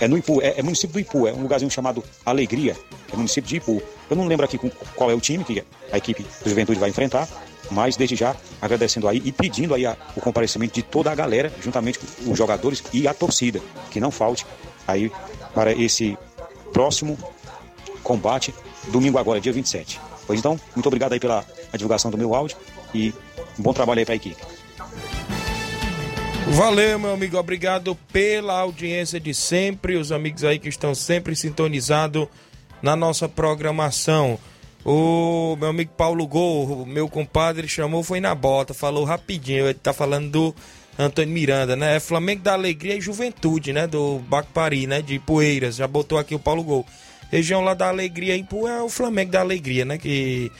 [0.00, 2.74] É no Ipu, é, é, município do Ipu, é um lugarzinho chamado Alegria,
[3.12, 3.82] é município de Ipu.
[4.08, 4.58] Eu não lembro aqui
[4.94, 7.28] qual é o time que a equipe do Juventude vai enfrentar,
[7.70, 11.52] mas desde já agradecendo aí e pedindo aí a, o comparecimento de toda a galera,
[11.62, 14.46] juntamente com os jogadores e a torcida, que não falte
[14.86, 15.10] aí
[15.54, 16.16] para esse
[16.72, 17.18] próximo
[18.02, 18.54] combate
[18.88, 20.00] domingo agora, dia 27.
[20.26, 22.56] Pois então, muito obrigado aí pela divulgação do meu áudio
[22.94, 23.12] e
[23.58, 24.40] bom trabalho aí para a equipe.
[26.48, 27.38] Valeu, meu amigo.
[27.38, 29.96] Obrigado pela audiência de sempre.
[29.96, 32.26] Os amigos aí que estão sempre sintonizados
[32.82, 34.38] na nossa programação.
[34.84, 39.66] O meu amigo Paulo Gol, meu compadre, chamou, foi na bota, falou rapidinho.
[39.66, 40.54] Ele tá falando do
[40.98, 41.96] Antônio Miranda, né?
[41.96, 43.86] É Flamengo da Alegria e Juventude, né?
[43.86, 45.02] Do Bacpari, né?
[45.02, 45.76] De Poeiras.
[45.76, 46.86] Já botou aqui o Paulo Gol
[47.30, 49.96] região lá da Alegria, Impu é o Flamengo da Alegria, né?
[49.96, 50.50] Que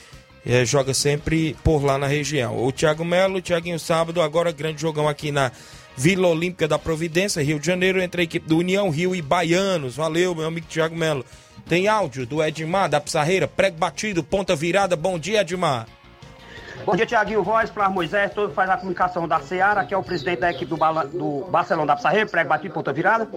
[0.45, 2.63] é, joga sempre por lá na região.
[2.63, 5.51] O Thiago Melo, o Thiaguinho Sábado, agora grande jogão aqui na
[5.97, 9.97] Vila Olímpica da Providência, Rio de Janeiro, entre a equipe do União Rio e Baianos.
[9.97, 11.25] Valeu, meu amigo Thiago Melo.
[11.67, 14.95] Tem áudio do Edmar da Pissarreira, prego batido, ponta virada.
[14.95, 15.87] Bom dia, Edmar.
[16.85, 20.01] Bom dia, Tiaguinho Voz, Flávio Moisés, todo faz a comunicação da Seara, que é o
[20.01, 23.27] presidente da equipe do, Bala, do Barcelona da Pissarreira, prego batido, ponta virada.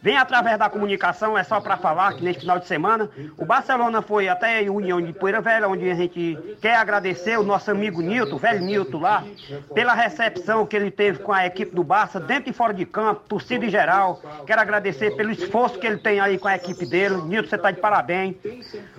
[0.00, 4.02] Vem através da comunicação, é só para falar que neste final de semana, o Barcelona
[4.02, 8.00] foi até a União de Poeira Velha, onde a gente quer agradecer o nosso amigo
[8.00, 9.24] Nilton, velho Nilton lá,
[9.74, 13.22] pela recepção que ele teve com a equipe do Barça, dentro e fora de campo,
[13.28, 14.22] torcida em geral.
[14.46, 17.16] Quero agradecer pelo esforço que ele tem aí com a equipe dele.
[17.22, 18.36] Nilton, você está de parabéns.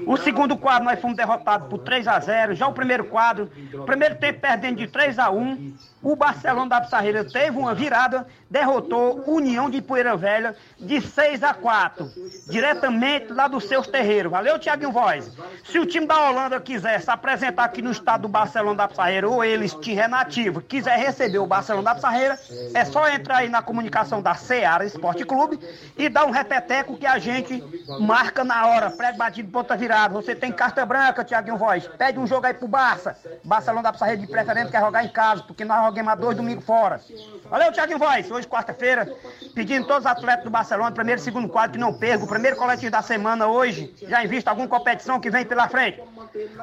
[0.06, 3.50] O segundo quadro, nós fomos derrotados por 3 a 0 Já o primeiro quadro,
[3.94, 9.24] primeiro tempo perdendo de 3 a 1 o Barcelona da Pissarreira teve uma virada, derrotou
[9.26, 12.12] União de Poeira Velha de 6 a 4,
[12.50, 14.30] diretamente lá dos seus terreiros.
[14.30, 15.32] Valeu, Tiaguinho Voz.
[15.64, 19.30] Se o time da Holanda quiser se apresentar aqui no estado do Barcelona da Pissarreira,
[19.30, 22.38] ou eles tiver nativo, quiser receber o Barcelona da Pissarreira,
[22.74, 25.58] é só entrar aí na comunicação da Seara Esporte Clube
[25.98, 27.64] e dar um repeteco que a gente
[28.02, 28.90] marca na hora.
[28.92, 30.14] Prego batido, ponta virada.
[30.14, 31.88] Você tem carta branca, Tiaguinho Voz.
[31.98, 33.18] Pede um jogo aí pro Barça.
[33.44, 37.00] Barcelona da Pissarreira de preferência quer jogar em casa, porque nós há dois domingos fora.
[37.50, 38.30] Valeu, Thiago Voz.
[38.32, 39.12] Hoje, quarta-feira,
[39.54, 42.28] pedindo todos os atletas do Barcelona, primeiro e segundo quadro, que não percam.
[42.28, 46.02] Primeiro coletivo da semana hoje, já invista alguma competição que vem pela frente.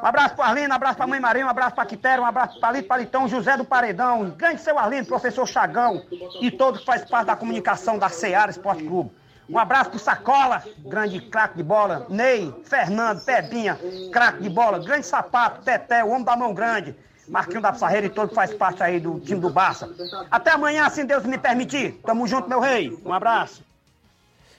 [0.02, 2.58] Um abraço para Arlindo, um abraço para Mãe Maria, um abraço para Quitério, um abraço
[2.58, 6.02] para Palito Palitão, José do Paredão, um grande seu Arlindo, professor Chagão
[6.40, 9.12] e todos que faz parte da comunicação da Seara Esporte Clube.
[9.50, 12.06] Um abraço pro Sacola, grande craque de bola.
[12.08, 13.76] Ney, Fernando, Pebinha,
[14.12, 14.78] craque de bola.
[14.78, 16.94] Grande sapato, Teté, o homem da mão grande.
[17.30, 19.88] Marquinho da Pissarreira e todo que faz parte aí do time do Barça.
[20.30, 21.92] Até amanhã, se Deus me permitir.
[22.04, 22.92] Tamo junto, meu rei.
[23.04, 23.62] Um abraço.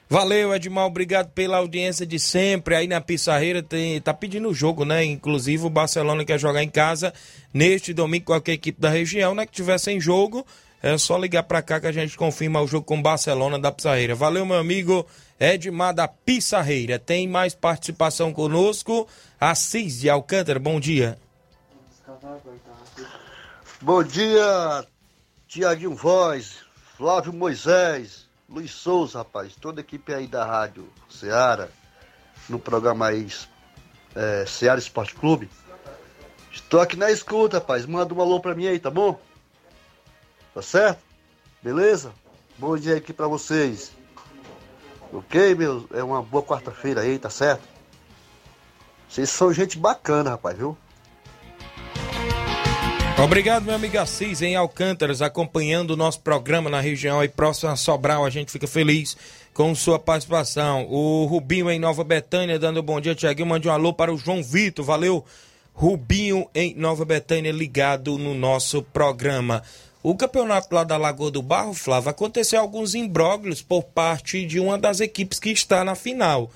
[0.09, 2.75] Valeu, Edmar, obrigado pela audiência de sempre.
[2.75, 5.03] Aí na Pissarreira tem, tá pedindo o jogo, né?
[5.03, 7.13] Inclusive o Barcelona quer jogar em casa
[7.53, 9.45] neste domingo com qualquer equipe da região, né?
[9.45, 10.45] Que tiver sem jogo,
[10.83, 13.71] é só ligar pra cá que a gente confirma o jogo com o Barcelona da
[13.71, 14.15] Pissarreira.
[14.15, 15.05] Valeu, meu amigo
[15.39, 16.99] Edmar da Pissarreira.
[16.99, 19.07] Tem mais participação conosco.
[19.39, 21.17] Assis de Alcântara, bom dia.
[23.81, 24.85] Bom dia,
[25.47, 26.57] Tiaguinho Voz,
[26.95, 31.67] Flávio Moisés, Luiz Souza, rapaz, toda a equipe aí da Rádio Ceará,
[32.47, 33.27] no programa aí
[34.15, 35.49] é, Ceará Esporte Clube.
[36.51, 37.85] Estou aqui na escuta, rapaz.
[37.85, 39.19] Manda um alô pra mim aí, tá bom?
[40.53, 41.01] Tá certo?
[41.63, 42.13] Beleza?
[42.57, 43.91] Bom dia aqui pra vocês.
[45.11, 45.87] Ok, meu?
[45.91, 47.67] É uma boa quarta-feira aí, tá certo?
[49.09, 50.77] Vocês são gente bacana, rapaz, viu?
[53.23, 57.75] Obrigado, meu amigo Assis, em Alcântaras, acompanhando o nosso programa na região aí próxima a
[57.75, 58.25] Sobral.
[58.25, 59.15] A gente fica feliz
[59.53, 60.87] com sua participação.
[60.89, 63.47] O Rubinho em Nova Betânia, dando bom dia, Tiaguinho.
[63.47, 64.83] Mande um alô para o João Vitor.
[64.83, 65.23] Valeu,
[65.71, 69.61] Rubinho em Nova Betânia, ligado no nosso programa.
[70.01, 74.79] O campeonato lá da Lagoa do Barro, Flávio, aconteceu alguns imbróglios por parte de uma
[74.79, 76.49] das equipes que está na final.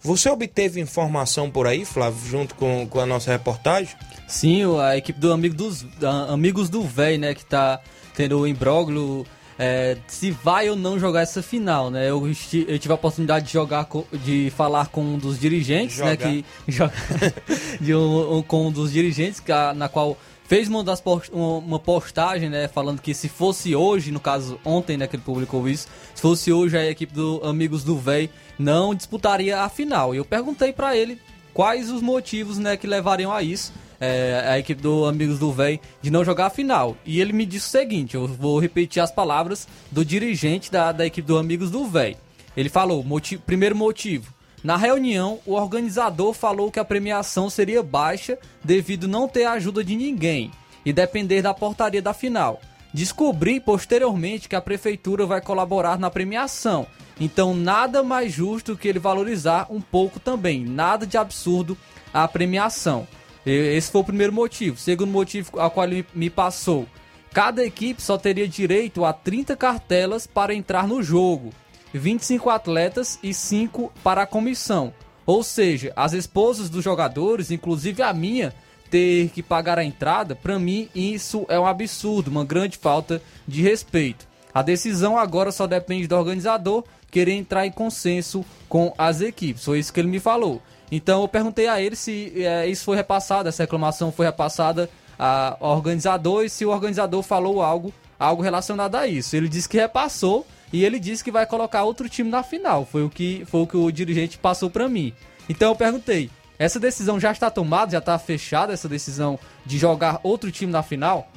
[0.00, 3.94] Você obteve informação por aí, Flávio, junto com, com a nossa reportagem?
[4.28, 5.86] Sim, a equipe do amigo dos
[6.28, 7.80] Amigos do Véi, né, que tá
[8.14, 9.26] tendo o imbróglio
[9.58, 12.08] é, se vai ou não jogar essa final, né?
[12.08, 16.10] Eu, eu, tive a oportunidade de jogar, de falar com um dos dirigentes, jogar.
[16.10, 16.16] né?
[16.16, 16.94] Que joga
[17.80, 21.32] de um, um, com um dos dirigentes, que a, na qual fez uma, das post,
[21.32, 22.68] uma postagem, né?
[22.68, 25.08] Falando que se fosse hoje, no caso ontem, né?
[25.08, 29.62] Que ele publicou isso, se fosse hoje a equipe do Amigos do Véi não disputaria
[29.62, 30.14] a final.
[30.14, 31.18] E eu perguntei para ele
[31.52, 32.76] quais os motivos, né?
[32.76, 36.50] Que levariam a isso é, a equipe do Amigos do Véi de não jogar a
[36.50, 36.96] final.
[37.04, 41.06] E ele me disse o seguinte: eu vou repetir as palavras do dirigente da, da
[41.06, 42.16] equipe do Amigos do Véi.
[42.56, 44.32] Ele falou: motivo, primeiro motivo.
[44.62, 49.84] Na reunião, o organizador falou que a premiação seria baixa devido não ter a ajuda
[49.84, 50.50] de ninguém
[50.84, 52.60] e depender da portaria da final.
[52.92, 56.86] Descobri posteriormente que a prefeitura vai colaborar na premiação,
[57.20, 61.76] então nada mais justo que ele valorizar um pouco também, nada de absurdo
[62.12, 63.06] a premiação.
[63.50, 64.76] Esse foi o primeiro motivo.
[64.76, 66.86] Segundo motivo ao qual ele me passou.
[67.32, 71.50] Cada equipe só teria direito a 30 cartelas para entrar no jogo,
[71.92, 74.92] 25 atletas e 5 para a comissão.
[75.26, 78.54] Ou seja, as esposas dos jogadores, inclusive a minha,
[78.90, 83.62] ter que pagar a entrada, para mim isso é um absurdo, uma grande falta de
[83.62, 84.26] respeito.
[84.54, 89.64] A decisão agora só depende do organizador querer entrar em consenso com as equipes.
[89.64, 90.62] Foi isso que ele me falou.
[90.90, 95.76] Então eu perguntei a ele se é, isso foi repassado, essa reclamação foi repassada ao
[95.76, 99.34] organizador e se o organizador falou algo, algo relacionado a isso.
[99.34, 102.84] Ele disse que repassou e ele disse que vai colocar outro time na final.
[102.84, 105.12] Foi o que, foi o, que o dirigente passou para mim.
[105.48, 110.20] Então eu perguntei: essa decisão já está tomada, já está fechada essa decisão de jogar
[110.22, 111.28] outro time na final?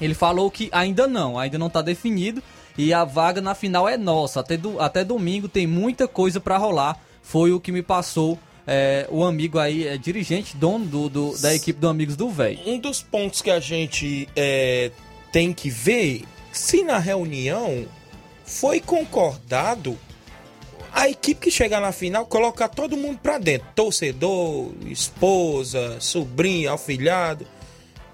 [0.00, 2.42] Ele falou que ainda não, ainda não está definido
[2.76, 4.40] e a vaga na final é nossa.
[4.40, 6.98] Até, do, até domingo tem muita coisa para rolar.
[7.22, 11.54] Foi o que me passou é, o amigo aí é dirigente, dono do, do da
[11.54, 12.58] equipe do Amigos do Velho.
[12.66, 14.90] Um dos pontos que a gente é,
[15.30, 17.86] tem que ver se na reunião
[18.44, 19.96] foi concordado
[20.92, 27.46] a equipe que chegar na final colocar todo mundo pra dentro, torcedor, esposa, sobrinho, afilhado.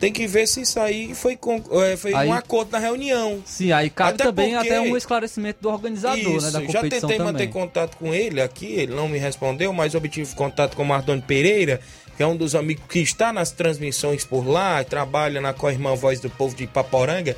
[0.02, 3.40] Tem que ver se isso aí foi, com, é, foi Aí- um acordo na reunião.
[3.46, 6.66] Sim, aí cabe Até também porque- até um esclarecimento do organizador, Isso, né, da já
[6.66, 7.32] competição tentei também.
[7.32, 11.22] manter contato com ele aqui, ele não me respondeu, mas obtive contato com o Mardoni
[11.22, 11.80] Pereira,
[12.16, 16.18] que é um dos amigos que está nas transmissões por lá, trabalha na Corrimã Voz
[16.18, 17.36] do Povo de Ipaporanga.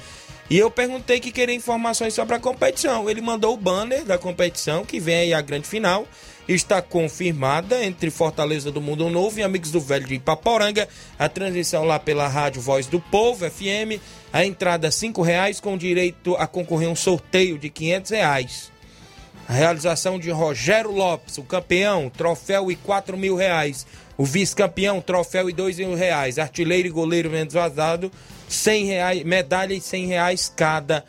[0.49, 3.11] E eu perguntei que queria informações sobre a competição.
[3.11, 6.07] Ele mandou o banner da competição, que vem aí a grande final.
[6.47, 10.87] Está confirmada entre Fortaleza do Mundo Novo e Amigos do Velho de Ipaporanga.
[11.19, 13.99] A transmissão lá pela Rádio Voz do Povo, FM.
[14.31, 18.73] A entrada 5 reais com direito a concorrer um sorteio de 500 reais.
[19.49, 23.87] A realização de Rogério Lopes, o campeão, troféu e 4 mil reais.
[24.17, 26.39] O vice-campeão, troféu e 2 mil reais.
[26.39, 28.13] Artilheiro e goleiro menos vazado,
[28.49, 31.05] 100 reais, medalha e 100 reais cada.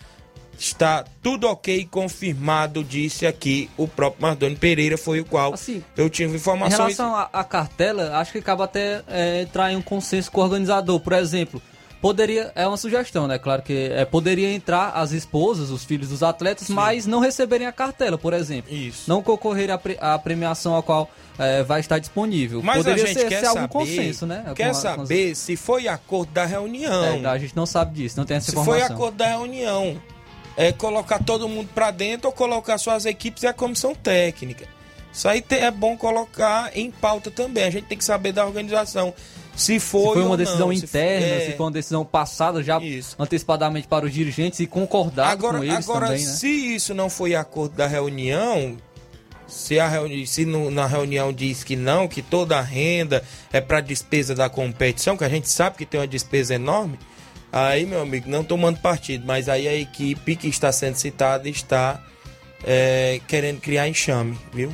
[0.58, 5.54] Está tudo ok, confirmado, disse aqui o próprio Mardoni Pereira, foi o qual
[5.98, 6.78] eu tive Em informações.
[6.98, 11.00] relação à, cartela, acho que acaba até é, entrar em um consenso com o organizador.
[11.00, 11.62] Por exemplo,
[12.02, 13.38] poderia, é uma sugestão, né?
[13.40, 17.72] Claro que é, poderia entrar as esposas, os filhos dos atletas, mas não receberem a
[17.72, 18.74] cartela, por exemplo.
[18.74, 19.10] Isso.
[19.10, 22.62] Não concorrerem à, pre- à premiação a qual é, vai estar disponível.
[22.64, 24.46] Mas poderia a gente ser, quer ser algum saber, consenso, né?
[24.56, 27.04] quer saber se foi acordo da reunião.
[27.04, 28.88] É, a gente não sabe disso, não tem essa Se informação.
[28.88, 30.00] foi acordo da reunião,
[30.58, 34.66] é colocar todo mundo pra dentro ou colocar suas equipes e a comissão técnica.
[35.12, 37.64] Isso aí é bom colocar em pauta também.
[37.64, 39.14] A gente tem que saber da organização.
[39.56, 41.46] Se foi, Se foi uma decisão não, interna, é.
[41.46, 42.78] se foi uma decisão passada já
[43.18, 46.32] antecipadamente para os dirigentes e concordado Agora, com eles agora também, né?
[46.34, 48.76] se isso não foi acordo da reunião,
[49.48, 53.62] se, a reuni se no- na reunião diz que não, que toda a renda é
[53.62, 57.00] para despesa da competição, que a gente sabe que tem uma despesa enorme,
[57.56, 62.04] aí, meu amigo, não tomando partido, mas aí a equipe que está sendo citada está
[62.66, 64.72] é, querendo criar enxame, viu?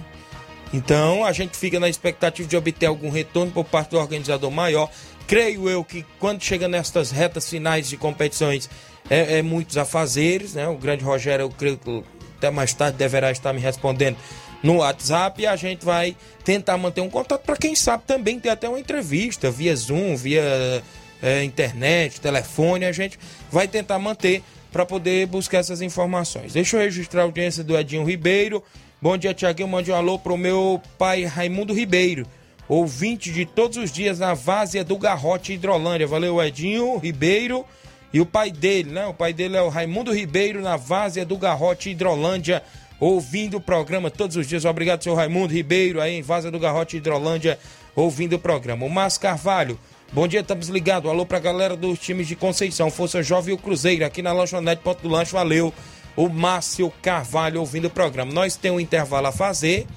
[0.73, 4.89] Então a gente fica na expectativa de obter algum retorno por parte do organizador maior.
[5.27, 8.69] Creio eu que quando chega nestas retas finais de competições
[9.09, 10.67] é, é muitos afazeres, né?
[10.67, 12.03] O grande Rogério, eu creio que
[12.37, 14.17] até mais tarde deverá estar me respondendo
[14.63, 18.49] no WhatsApp e a gente vai tentar manter um contato para quem sabe também ter
[18.49, 20.83] até uma entrevista via Zoom, via
[21.21, 23.19] é, internet, telefone, a gente
[23.51, 26.53] vai tentar manter para poder buscar essas informações.
[26.53, 28.63] Deixa eu registrar a audiência do Edinho Ribeiro.
[29.01, 29.67] Bom dia, Tiaguinho.
[29.67, 32.25] Mande um alô pro meu pai Raimundo Ribeiro,
[32.67, 36.07] ouvinte de todos os dias na Várzea do Garrote Hidrolândia.
[36.07, 37.65] Valeu, Edinho Ribeiro.
[38.13, 39.05] E o pai dele, né?
[39.05, 42.61] O pai dele é o Raimundo Ribeiro, na Várzea do Garrote Hidrolândia,
[42.99, 44.65] ouvindo o programa todos os dias.
[44.65, 47.57] Obrigado, seu Raimundo Ribeiro, aí em Várzea do Garrote Hidrolândia,
[47.95, 48.85] ouvindo o programa.
[48.85, 49.79] O Márcio Carvalho,
[50.11, 51.09] bom dia, estamos ligados.
[51.09, 54.81] Alô pra galera dos times de Conceição, Força Jovem e o Cruzeiro, aqui na Lanchonete
[54.81, 55.73] Ponto do Lanche, valeu.
[56.15, 58.31] O Márcio Carvalho ouvindo o programa.
[58.33, 59.87] Nós temos um intervalo a fazer.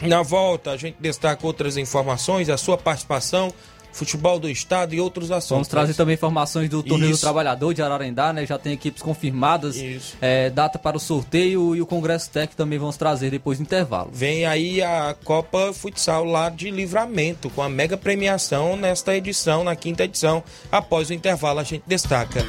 [0.00, 3.52] Na volta, a gente destaca outras informações, a sua participação,
[3.92, 5.48] futebol do estado e outros assuntos.
[5.50, 7.22] Vamos trazer também informações do Torneio do Isso.
[7.22, 8.46] Trabalhador de Ararendá, né?
[8.46, 9.76] Já tem equipes confirmadas,
[10.20, 14.10] é, data para o sorteio e o Congresso Tech também vamos trazer depois do intervalo.
[14.12, 19.74] Vem aí a Copa Futsal lá de Livramento, com a mega premiação nesta edição, na
[19.74, 20.42] quinta edição.
[20.70, 22.44] Após o intervalo, a gente destaca.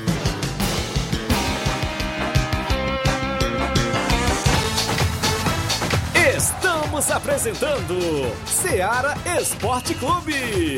[6.38, 7.96] Estamos apresentando
[8.46, 10.78] Seara Esporte Clube.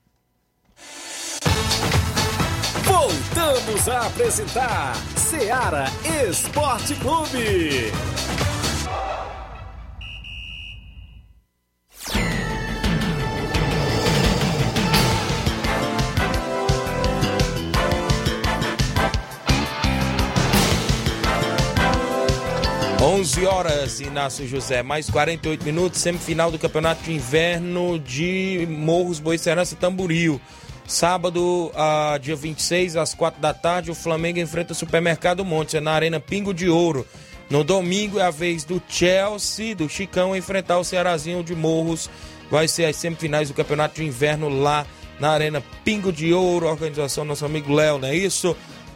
[3.33, 5.85] Voltamos a apresentar Seara
[6.29, 7.91] Esporte Clube.
[23.01, 29.75] 11 horas, Inácio José, mais 48 minutos, semifinal do Campeonato de Inverno de Morros Boicerança
[29.75, 30.39] Tamboril.
[30.87, 35.79] Sábado, uh, dia 26, às 4 da tarde, o Flamengo enfrenta o Supermercado Monte, é
[35.79, 37.07] na Arena Pingo de Ouro.
[37.49, 42.09] No domingo é a vez do Chelsea, do Chicão, enfrentar o Cearazinho de Morros.
[42.49, 44.85] Vai ser as semifinais do Campeonato de Inverno lá
[45.19, 48.55] na Arena Pingo de Ouro, organização nosso amigo Léo, não é isso?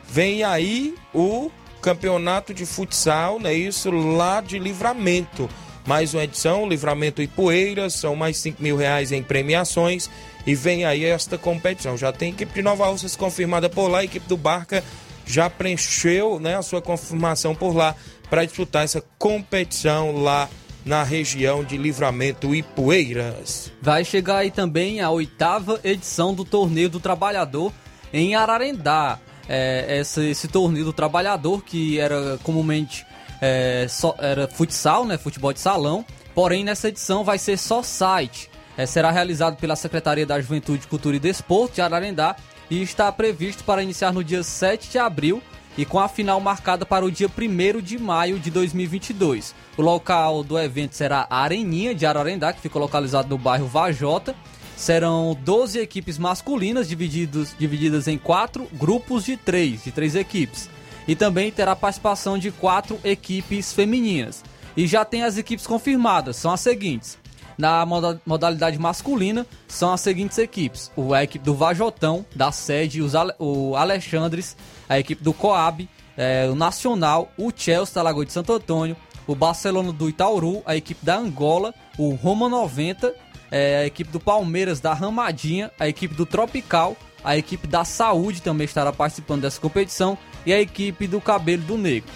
[0.10, 3.54] Vem aí o campeonato de futsal, né?
[3.54, 5.50] Isso lá de livramento.
[5.88, 10.10] Mais uma edição, Livramento e Poeiras, são mais 5 mil reais em premiações.
[10.46, 11.98] E vem aí esta competição.
[11.98, 14.84] Já tem equipe de Nova Russas confirmada por lá, a equipe do Barca
[15.26, 17.96] já preencheu né, a sua confirmação por lá
[18.30, 20.50] para disputar essa competição lá
[20.86, 23.72] na região de Livramento e Poeiras.
[23.82, 27.72] Vai chegar aí também a oitava edição do Torneio do Trabalhador
[28.12, 33.06] em Ararendá é, esse, esse, torneio do trabalhador, que era comumente
[33.42, 38.50] é, só, era futsal, né, futebol de salão, porém nessa edição vai ser só site.
[38.78, 42.36] É, será realizado pela Secretaria da Juventude, Cultura e Desporto de Ararendá
[42.70, 45.42] e está previsto para iniciar no dia 7 de abril
[45.78, 49.56] e com a final marcada para o dia 1 de maio de 2022.
[49.78, 54.36] O local do evento será a Areninha de Ararendá, que fica localizado no bairro Vajota,
[54.78, 60.70] Serão 12 equipes masculinas divididos, divididas em quatro grupos de três, de três equipes.
[61.08, 64.44] E também terá participação de quatro equipes femininas.
[64.76, 67.18] E já tem as equipes confirmadas, são as seguintes.
[67.58, 67.84] Na
[68.26, 73.76] modalidade masculina, são as seguintes equipes: o, a equipe do Vajotão, da sede, os, o
[73.76, 74.56] Alexandres,
[74.88, 78.96] a equipe do Coab, é, o Nacional, o Chelsea da Lagoa de Santo Antônio,
[79.26, 84.20] o Barcelona do Itauru, a equipe da Angola, o Roma 90 é, a equipe do
[84.20, 89.60] Palmeiras da Ramadinha, a equipe do Tropical, a equipe da Saúde também estará participando dessa
[89.60, 90.18] competição
[90.48, 92.10] e a equipe do Cabelo do Negro.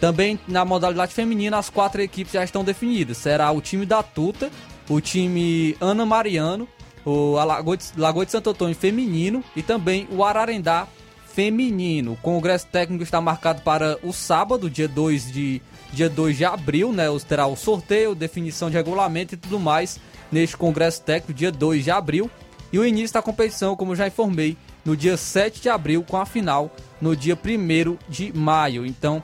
[0.00, 3.18] Também na modalidade feminina, as quatro equipes já estão definidas.
[3.18, 4.50] Será o time da Tuta,
[4.88, 6.66] o time Ana Mariano,
[7.04, 7.76] o Lagoa
[8.24, 10.88] de, Santo Antônio feminino e também o Ararendá
[11.26, 12.12] feminino.
[12.12, 15.60] O congresso técnico está marcado para o sábado, dia 2 de,
[15.92, 17.04] dia 2 de abril, né?
[17.28, 20.00] Terá o sorteio, definição de regulamento e tudo mais
[20.32, 22.30] neste Congresso Técnico, dia 2 de abril,
[22.72, 26.26] e o início da competição, como já informei, no dia 7 de abril, com a
[26.26, 26.70] final
[27.00, 28.84] no dia 1 de maio.
[28.86, 29.20] Então,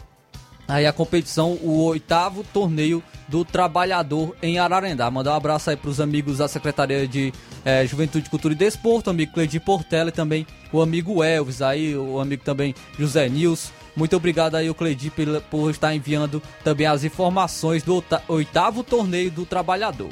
[0.66, 5.10] aí a competição, o oitavo torneio do Trabalhador em Ararendá.
[5.10, 7.32] Mandar um abraço aí para os amigos da Secretaria de
[7.64, 11.96] é, Juventude, Cultura e Desporto, o amigo Cleide Portela e também o amigo Elvis, aí
[11.96, 13.72] o amigo também José Nils.
[13.94, 15.12] Muito obrigado aí, o Cleide,
[15.50, 20.10] por estar enviando também as informações do oitavo torneio do Trabalhador.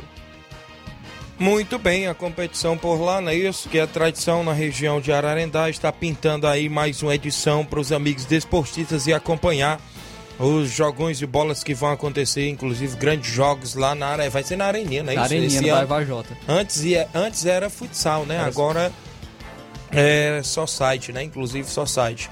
[1.38, 3.68] Muito bem, a competição por lá, não é isso?
[3.68, 7.78] Que é a tradição na região de Ararendá está pintando aí mais uma edição para
[7.78, 9.80] os amigos desportistas e acompanhar
[10.36, 14.30] os jogões de bolas que vão acontecer, inclusive grandes jogos lá na área.
[14.30, 15.14] Vai ser na Areninha, né?
[15.14, 16.36] Na Areninha, no Vajota.
[16.48, 18.40] Antes, ia, antes era futsal, né?
[18.40, 18.92] Agora
[19.92, 21.22] é só site, né?
[21.22, 22.28] Inclusive só site.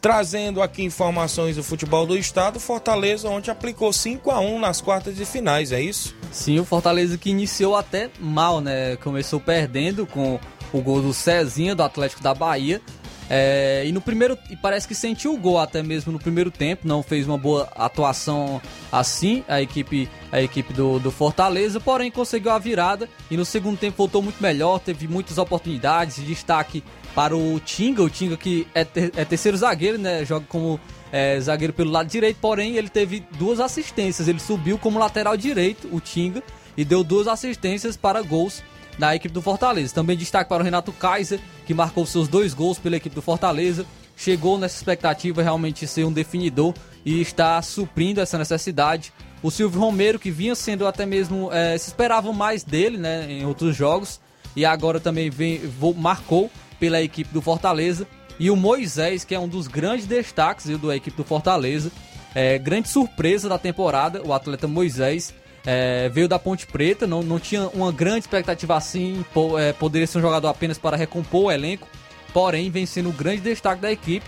[0.00, 5.16] Trazendo aqui informações do futebol do estado, Fortaleza ontem aplicou 5 a 1 nas quartas
[5.16, 6.14] de finais, é isso?
[6.30, 8.96] Sim, o Fortaleza que iniciou até mal, né?
[8.96, 10.38] Começou perdendo com
[10.72, 12.82] o gol do Cezinha do Atlético da Bahia.
[13.30, 14.36] É, e no primeiro.
[14.50, 16.86] E parece que sentiu o gol até mesmo no primeiro tempo.
[16.86, 18.60] Não fez uma boa atuação
[18.92, 23.08] assim, a equipe, a equipe do, do Fortaleza, porém conseguiu a virada.
[23.30, 26.24] E no segundo tempo voltou muito melhor, teve muitas oportunidades.
[26.24, 26.84] Destaque
[27.14, 30.24] para o Tinga, o Tinga que é, ter, é terceiro zagueiro, né?
[30.24, 30.80] Joga como
[31.12, 34.26] é, zagueiro pelo lado direito, porém ele teve duas assistências.
[34.26, 36.42] Ele subiu como lateral direito, o Tinga,
[36.76, 38.62] e deu duas assistências para gols
[38.98, 39.94] na equipe do Fortaleza.
[39.94, 43.86] Também destaque para o Renato Kaiser, que marcou seus dois gols pela equipe do Fortaleza.
[44.16, 49.12] Chegou nessa expectativa realmente ser um definidor e está suprindo essa necessidade.
[49.42, 51.52] O Silvio Romero, que vinha sendo até mesmo.
[51.52, 54.20] É, se esperava mais dele né, em outros jogos.
[54.56, 55.60] E agora também vem,
[55.96, 58.06] marcou pela equipe do Fortaleza.
[58.38, 61.90] E o Moisés, que é um dos grandes destaques viu, da equipe do Fortaleza.
[62.34, 65.32] É, grande surpresa da temporada, o atleta Moisés.
[65.66, 69.24] É, veio da Ponte Preta, não, não tinha uma grande expectativa assim,
[69.58, 71.88] é, poderia ser um jogador apenas para recompor o elenco,
[72.34, 74.26] porém vem sendo o grande destaque da equipe.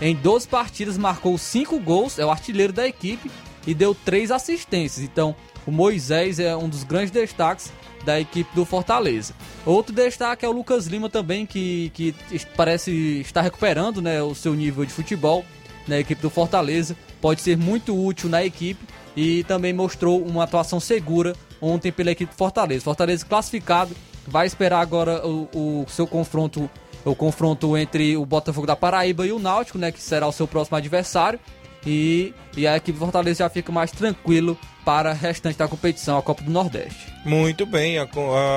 [0.00, 3.28] Em 12 partidas marcou 5 gols, é o artilheiro da equipe
[3.66, 5.04] e deu 3 assistências.
[5.04, 5.34] Então,
[5.66, 7.72] o Moisés é um dos grandes destaques
[8.06, 9.34] da equipe do Fortaleza.
[9.66, 12.14] Outro destaque é o Lucas Lima também, que, que
[12.56, 15.44] parece estar recuperando né, o seu nível de futebol
[15.88, 16.96] na equipe do Fortaleza.
[17.20, 18.82] Pode ser muito útil na equipe
[19.16, 22.84] e também mostrou uma atuação segura ontem pela equipe do Fortaleza.
[22.84, 23.94] Fortaleza classificado,
[24.24, 26.70] vai esperar agora o, o seu confronto,
[27.04, 30.46] o confronto entre o Botafogo da Paraíba e o Náutico, né, que será o seu
[30.46, 31.40] próximo adversário.
[31.86, 36.18] E, e a equipe do Fortaleza já fica mais tranquilo para a restante da competição,
[36.18, 37.12] a Copa do Nordeste.
[37.24, 38.08] Muito bem, a,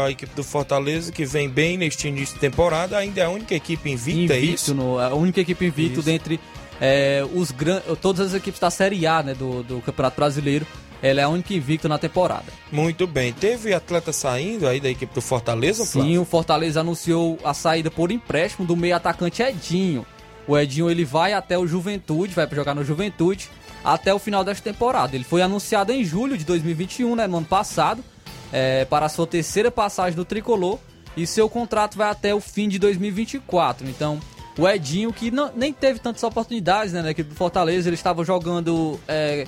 [0.05, 3.55] a equipe do Fortaleza que vem bem neste início de temporada, ainda é a única
[3.55, 4.75] equipe invicta, é invicto é isso?
[4.75, 6.39] No, a única equipe invicta dentre
[6.81, 7.79] é, os gran...
[8.01, 10.65] todas as equipes da Série A né, do, do Campeonato Brasileiro.
[11.01, 12.43] Ela é a única invicta na temporada.
[12.69, 13.31] Muito bem.
[13.31, 16.11] Teve atleta saindo aí da equipe do Fortaleza, Flávio?
[16.11, 20.05] Sim, o Fortaleza anunciou a saída por empréstimo do meio atacante Edinho.
[20.49, 23.51] O Edinho ele vai até o Juventude, vai jogar no Juventude
[23.83, 25.15] até o final desta temporada.
[25.15, 28.03] Ele foi anunciado em julho de 2021, né, no ano passado,
[28.51, 30.79] é, para a sua terceira passagem do tricolor
[31.15, 33.87] e seu contrato vai até o fim de 2024.
[33.87, 34.19] Então,
[34.57, 38.25] o Edinho, que não, nem teve tantas oportunidades né, na equipe do Fortaleza, ele estava
[38.25, 38.99] jogando.
[39.07, 39.45] É,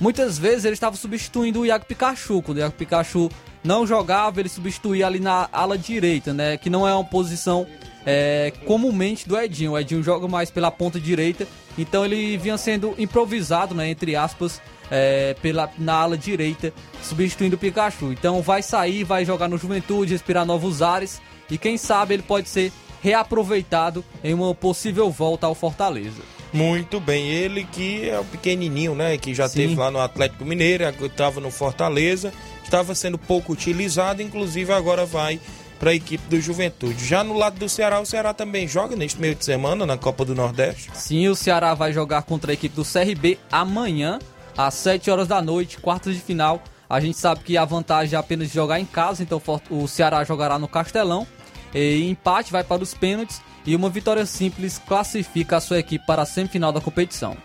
[0.00, 2.40] muitas vezes ele estava substituindo o Iago Pikachu.
[2.40, 3.30] Quando o Iago Pikachu
[3.62, 6.56] não jogava, ele substituía ali na ala direita, né?
[6.56, 7.66] Que não é uma posição
[8.10, 9.72] é, comumente do Edinho.
[9.72, 11.46] O Edinho joga mais pela ponta direita,
[11.76, 13.90] então ele vinha sendo improvisado, né?
[13.90, 14.62] Entre aspas.
[14.90, 18.10] É, pela, na ala direita, substituindo o Pikachu.
[18.10, 22.48] Então vai sair, vai jogar no Juventude, respirar novos ares e quem sabe ele pode
[22.48, 26.22] ser reaproveitado em uma possível volta ao Fortaleza.
[26.54, 29.58] Muito bem, ele que é o pequenininho, né, que já Sim.
[29.58, 32.32] teve lá no Atlético Mineiro, estava no Fortaleza,
[32.64, 35.38] estava sendo pouco utilizado, inclusive agora vai
[35.78, 37.04] para a equipe do Juventude.
[37.04, 40.24] Já no lado do Ceará, o Ceará também joga neste meio de semana na Copa
[40.24, 40.90] do Nordeste.
[40.94, 44.18] Sim, o Ceará vai jogar contra a equipe do CRB amanhã,
[44.56, 46.62] às 7 horas da noite, quartas de final.
[46.90, 50.58] A gente sabe que a vantagem é apenas jogar em casa, então o Ceará jogará
[50.58, 51.26] no Castelão.
[51.74, 56.22] E empate vai para os pênaltis e uma vitória simples classifica a sua equipe para
[56.22, 57.36] a semifinal da competição.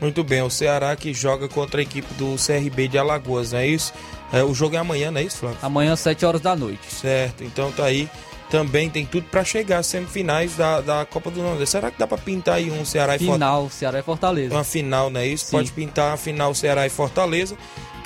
[0.00, 3.66] Muito bem, o Ceará que joga contra a equipe do CRB de Alagoas, não é
[3.66, 3.92] isso?
[4.32, 5.58] É, o jogo é amanhã, não é isso, Flávio?
[5.62, 6.82] Amanhã, às 7 horas da noite.
[6.88, 8.08] Certo, então tá aí.
[8.50, 11.72] Também tem tudo para chegar às semifinais da, da Copa do Nordeste.
[11.72, 13.34] Será que dá para pintar aí um Ceará e Fortaleza?
[13.34, 14.54] Final, Ceará e Fortaleza.
[14.54, 15.46] Uma final, não é isso?
[15.46, 15.50] Sim.
[15.52, 17.56] Pode pintar a final Ceará e Fortaleza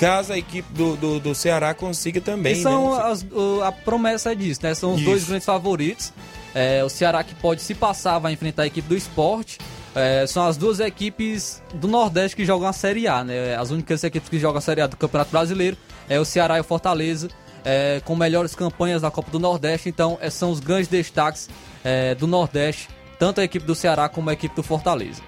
[0.00, 2.54] caso a equipe do, do, do Ceará consiga também.
[2.54, 3.02] E são né?
[3.04, 3.26] as,
[3.62, 4.74] a promessa disso, né?
[4.74, 5.10] São os Isso.
[5.10, 6.10] dois grandes favoritos.
[6.54, 9.58] É, o Ceará que pode se passar vai enfrentar a equipe do esporte.
[9.94, 13.56] É, são as duas equipes do Nordeste que jogam a Série A, né?
[13.56, 15.76] As únicas equipes que jogam a Série A do Campeonato Brasileiro
[16.08, 17.28] é o Ceará e o Fortaleza,
[17.64, 19.88] é, com melhores campanhas da Copa do Nordeste.
[19.88, 21.48] Então, é, são os grandes destaques
[21.82, 22.88] é, do Nordeste,
[23.18, 25.22] tanto a equipe do Ceará como a equipe do Fortaleza.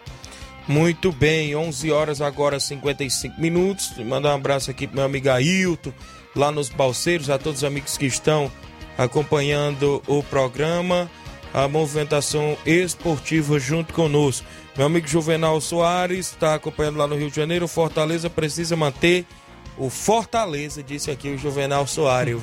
[0.68, 3.96] Muito bem, 11 horas agora 55 minutos.
[3.98, 5.92] Mandar um abraço aqui pro meu amigo Ailton,
[6.36, 8.50] lá nos Balseiros, a todos os amigos que estão
[8.96, 11.10] acompanhando o programa,
[11.52, 14.46] a movimentação esportiva junto conosco.
[14.76, 17.68] Meu amigo Juvenal Soares está acompanhando lá no Rio de Janeiro.
[17.68, 19.26] Fortaleza precisa manter
[19.76, 22.40] o Fortaleza, disse aqui o Juvenal Soares.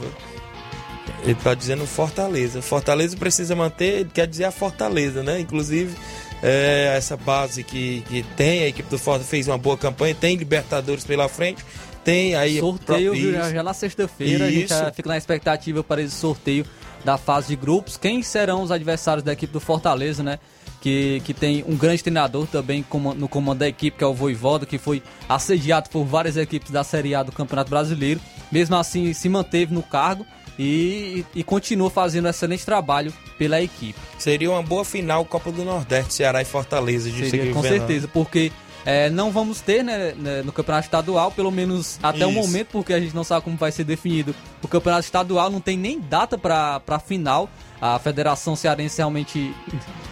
[1.24, 2.62] Ele está dizendo Fortaleza.
[2.62, 5.40] Fortaleza precisa manter, quer dizer a Fortaleza, né?
[5.40, 5.96] Inclusive
[6.44, 10.36] é, essa base que, que tem, a equipe do Fortaleza fez uma boa campanha, tem
[10.36, 11.66] Libertadores pela frente,
[12.04, 12.60] tem aí...
[12.60, 13.32] Sorteio pro...
[13.32, 16.66] já, já, na sexta-feira, a gente já fica na expectativa para esse sorteio
[17.04, 17.98] da fase de grupos.
[17.98, 20.40] Quem serão os adversários da equipe do Fortaleza, né?
[20.82, 22.86] Que, que tem um grande treinador também
[23.18, 26.86] no comando da equipe, que é o Voivoda, que foi assediado por várias equipes da
[26.86, 28.22] Série A do Campeonato Brasileiro.
[28.50, 30.26] Mesmo assim, se manteve no cargo
[30.58, 34.00] e, e continua fazendo um excelente trabalho pela equipe.
[34.18, 37.10] Seria uma boa final Copa do Nordeste, Ceará e Fortaleza.
[37.10, 38.52] De Seria, com certeza, porque
[38.86, 42.40] é, não vamos ter né, né, no campeonato estadual, pelo menos até o Isso.
[42.40, 45.78] momento, porque a gente não sabe como vai ser definido o campeonato estadual, não tem
[45.78, 47.50] nem data para a final.
[47.82, 49.54] A Federação Cearense realmente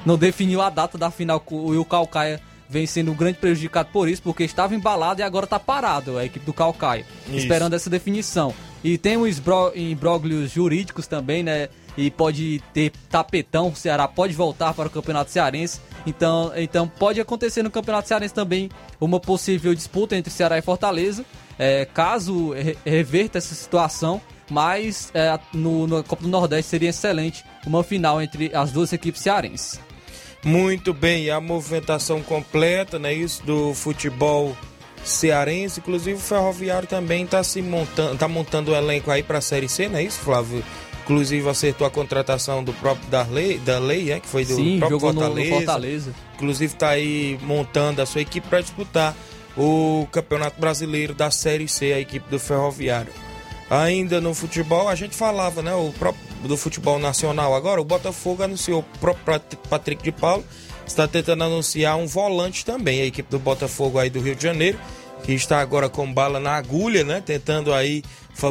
[0.05, 4.09] não definiu a data da final e o Calcaia vem sendo um grande prejudicado por
[4.09, 7.38] isso, porque estava embalado e agora está parado a equipe do Calcaia, Isso.
[7.38, 8.53] esperando essa definição.
[8.84, 9.41] E tem os
[9.76, 11.70] imbróglios jurídicos também, né?
[11.97, 15.81] E pode ter tapetão, o Ceará pode voltar para o Campeonato Cearense.
[16.05, 18.69] Então, então pode acontecer no Campeonato Cearense também
[19.01, 21.25] uma possível disputa entre Ceará e Fortaleza,
[21.57, 24.21] é, caso re- reverta essa situação.
[24.49, 29.21] Mas é, no, na Copa do Nordeste seria excelente uma final entre as duas equipes
[29.21, 29.77] cearenses.
[30.41, 34.55] Muito bem, a movimentação completa, né, isso do futebol
[35.03, 39.41] cearense, inclusive o Ferroviário também está se montando, tá montando o elenco aí para a
[39.41, 40.63] Série C, não é isso, Flávio?
[41.07, 44.99] Inclusive acertou a contratação do próprio Darley, da Lei, é, que foi do Sim, próprio
[44.99, 45.55] jogou no- no Fortaleza.
[45.55, 46.13] Fortaleza.
[46.35, 49.15] Inclusive está aí montando a sua equipe para disputar
[49.55, 53.11] o Campeonato Brasileiro da Série C, a equipe do Ferroviário.
[53.69, 55.73] Ainda no futebol, a gente falava, né?
[55.73, 60.43] O próprio do futebol nacional agora, o Botafogo anunciou o próprio Pat- Patrick de Paulo
[60.85, 64.77] está tentando anunciar um volante também, a equipe do Botafogo aí do Rio de Janeiro,
[65.24, 67.22] que está agora com bala na agulha, né?
[67.26, 68.03] Tentando aí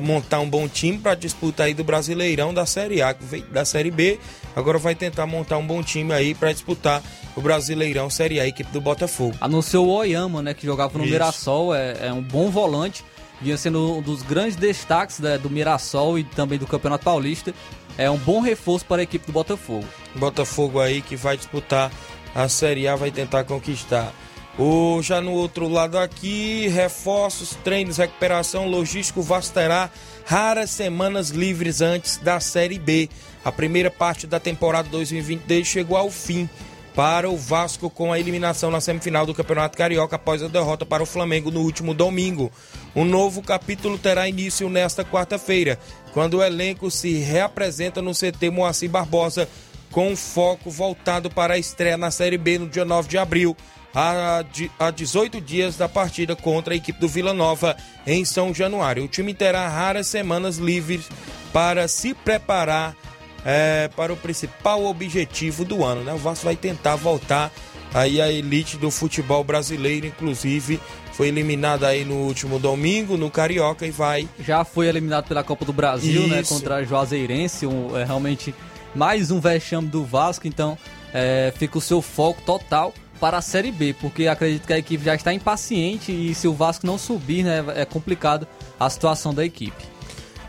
[0.03, 3.15] montar um bom time para disputa aí do Brasileirão da Série A,
[3.53, 4.19] da Série B,
[4.55, 7.01] agora vai tentar montar um bom time aí para disputar
[7.37, 9.37] o Brasileirão Série A, a equipe do Botafogo.
[9.41, 11.13] Anunciou o Oyama, né, que jogava no Isso.
[11.13, 13.05] Mirassol, é, é um bom volante,
[13.41, 17.55] vinha sendo um dos grandes destaques né, do Mirassol e também do Campeonato Paulista.
[17.97, 19.87] É um bom reforço para a equipe do Botafogo.
[20.17, 21.91] Botafogo aí que vai disputar
[22.35, 24.13] a Série A, vai tentar conquistar.
[24.59, 29.91] O, já no outro lado aqui, reforços, treinos, recuperação, logístico, o Vasco terá
[30.25, 33.11] raras semanas livres antes da Série B.
[33.45, 36.49] A primeira parte da temporada 2022 chegou ao fim
[36.95, 41.03] para o Vasco com a eliminação na semifinal do Campeonato Carioca após a derrota para
[41.03, 42.51] o Flamengo no último domingo.
[42.95, 45.79] Um novo capítulo terá início nesta quarta-feira,
[46.15, 49.47] quando o elenco se reapresenta no CT Moacir Barbosa
[49.91, 53.55] com foco voltado para a estreia na Série B no dia 9 de abril,
[53.99, 57.75] a, de- a 18 dias da partida contra a equipe do Vila Nova
[58.07, 59.03] em São Januário.
[59.05, 61.09] O time terá raras semanas livres
[61.51, 62.95] para se preparar
[63.43, 66.05] é, para o principal objetivo do ano.
[66.05, 66.13] Né?
[66.13, 67.51] O Vasco vai tentar voltar
[67.95, 70.79] aí à elite do futebol brasileiro, inclusive
[71.13, 75.65] foi eliminado aí no último domingo no Carioca e vai Já foi eliminado pela Copa
[75.65, 76.53] do Brasil, né, Isso.
[76.53, 78.55] contra a Juazeirense, um, é realmente
[78.95, 80.77] mais um vexame do Vasco, então
[81.15, 85.05] é, fica o seu foco total para a Série B, porque acredito que a equipe
[85.05, 88.47] já está impaciente e se o Vasco não subir, né, é complicado
[88.79, 89.85] a situação da equipe.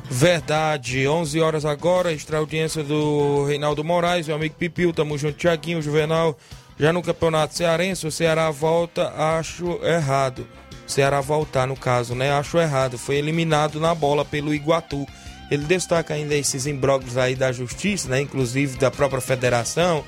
[0.09, 5.82] Verdade, 11 horas agora, extra audiência do Reinaldo Moraes, meu amigo Pipiu, tamo junto, Tiaguinho,
[5.82, 6.38] Juvenal,
[6.80, 10.47] já no Campeonato Cearense, o Ceará volta, acho errado.
[10.88, 12.32] O Ceará voltar, no caso, né?
[12.32, 12.97] Acho errado.
[12.97, 15.05] Foi eliminado na bola pelo Iguatu.
[15.49, 18.22] Ele destaca ainda esses imbróglios aí da justiça, né?
[18.22, 20.03] Inclusive da própria federação.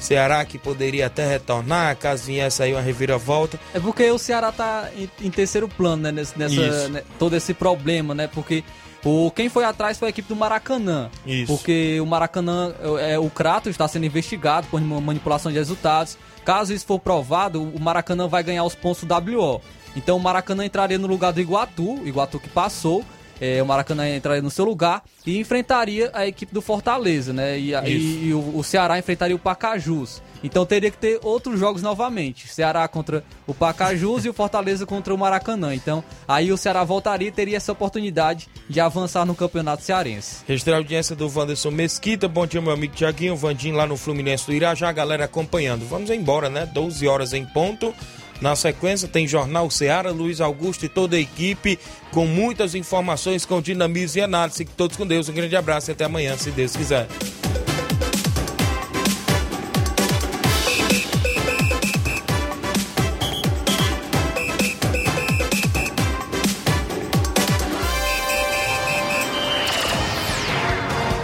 [0.00, 3.60] Ceará que poderia até retornar, caso viesse aí uma reviravolta.
[3.74, 6.10] É porque o Ceará tá em, em terceiro plano, né?
[6.12, 8.26] Nessa, né, todo esse problema, né?
[8.26, 8.64] Porque
[9.04, 11.10] o, quem foi atrás foi a equipe do Maracanã.
[11.26, 11.52] Isso.
[11.54, 16.16] Porque o Maracanã, é, o Kratos está sendo investigado por ma- manipulação de resultados.
[16.44, 19.60] Caso isso for provado, o Maracanã vai ganhar os pontos do WO.
[19.94, 23.04] Então o Maracanã entraria no lugar do Iguatu, o Iguatu que passou.
[23.40, 27.58] É, o Maracanã entraria no seu lugar e enfrentaria a equipe do Fortaleza, né?
[27.58, 30.22] E, e- e o, o Ceará enfrentaria o Pacajus.
[30.42, 32.48] Então teria que ter outros jogos novamente.
[32.48, 35.74] Ceará contra o Pacajus e o Fortaleza contra o Maracanã.
[35.74, 40.42] Então aí o Ceará voltaria e teria essa oportunidade de avançar no campeonato cearense.
[40.46, 42.26] Registrar a audiência do Wanderson Mesquita.
[42.28, 43.36] Bom dia, meu amigo Tiaguinho.
[43.36, 44.88] Vandim lá no Fluminense do Irajá.
[44.88, 45.86] A galera acompanhando.
[45.86, 46.64] Vamos embora, né?
[46.66, 47.94] 12 horas em ponto.
[48.40, 51.78] Na sequência tem Jornal Seara, Luiz Augusto e toda a equipe
[52.10, 54.58] com muitas informações, com dinamismo e análise.
[54.58, 55.28] Fiquem todos com Deus.
[55.28, 57.06] Um grande abraço e até amanhã, se Deus quiser.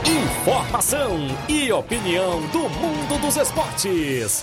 [0.04, 4.42] Informação e opinião do mundo dos esportes.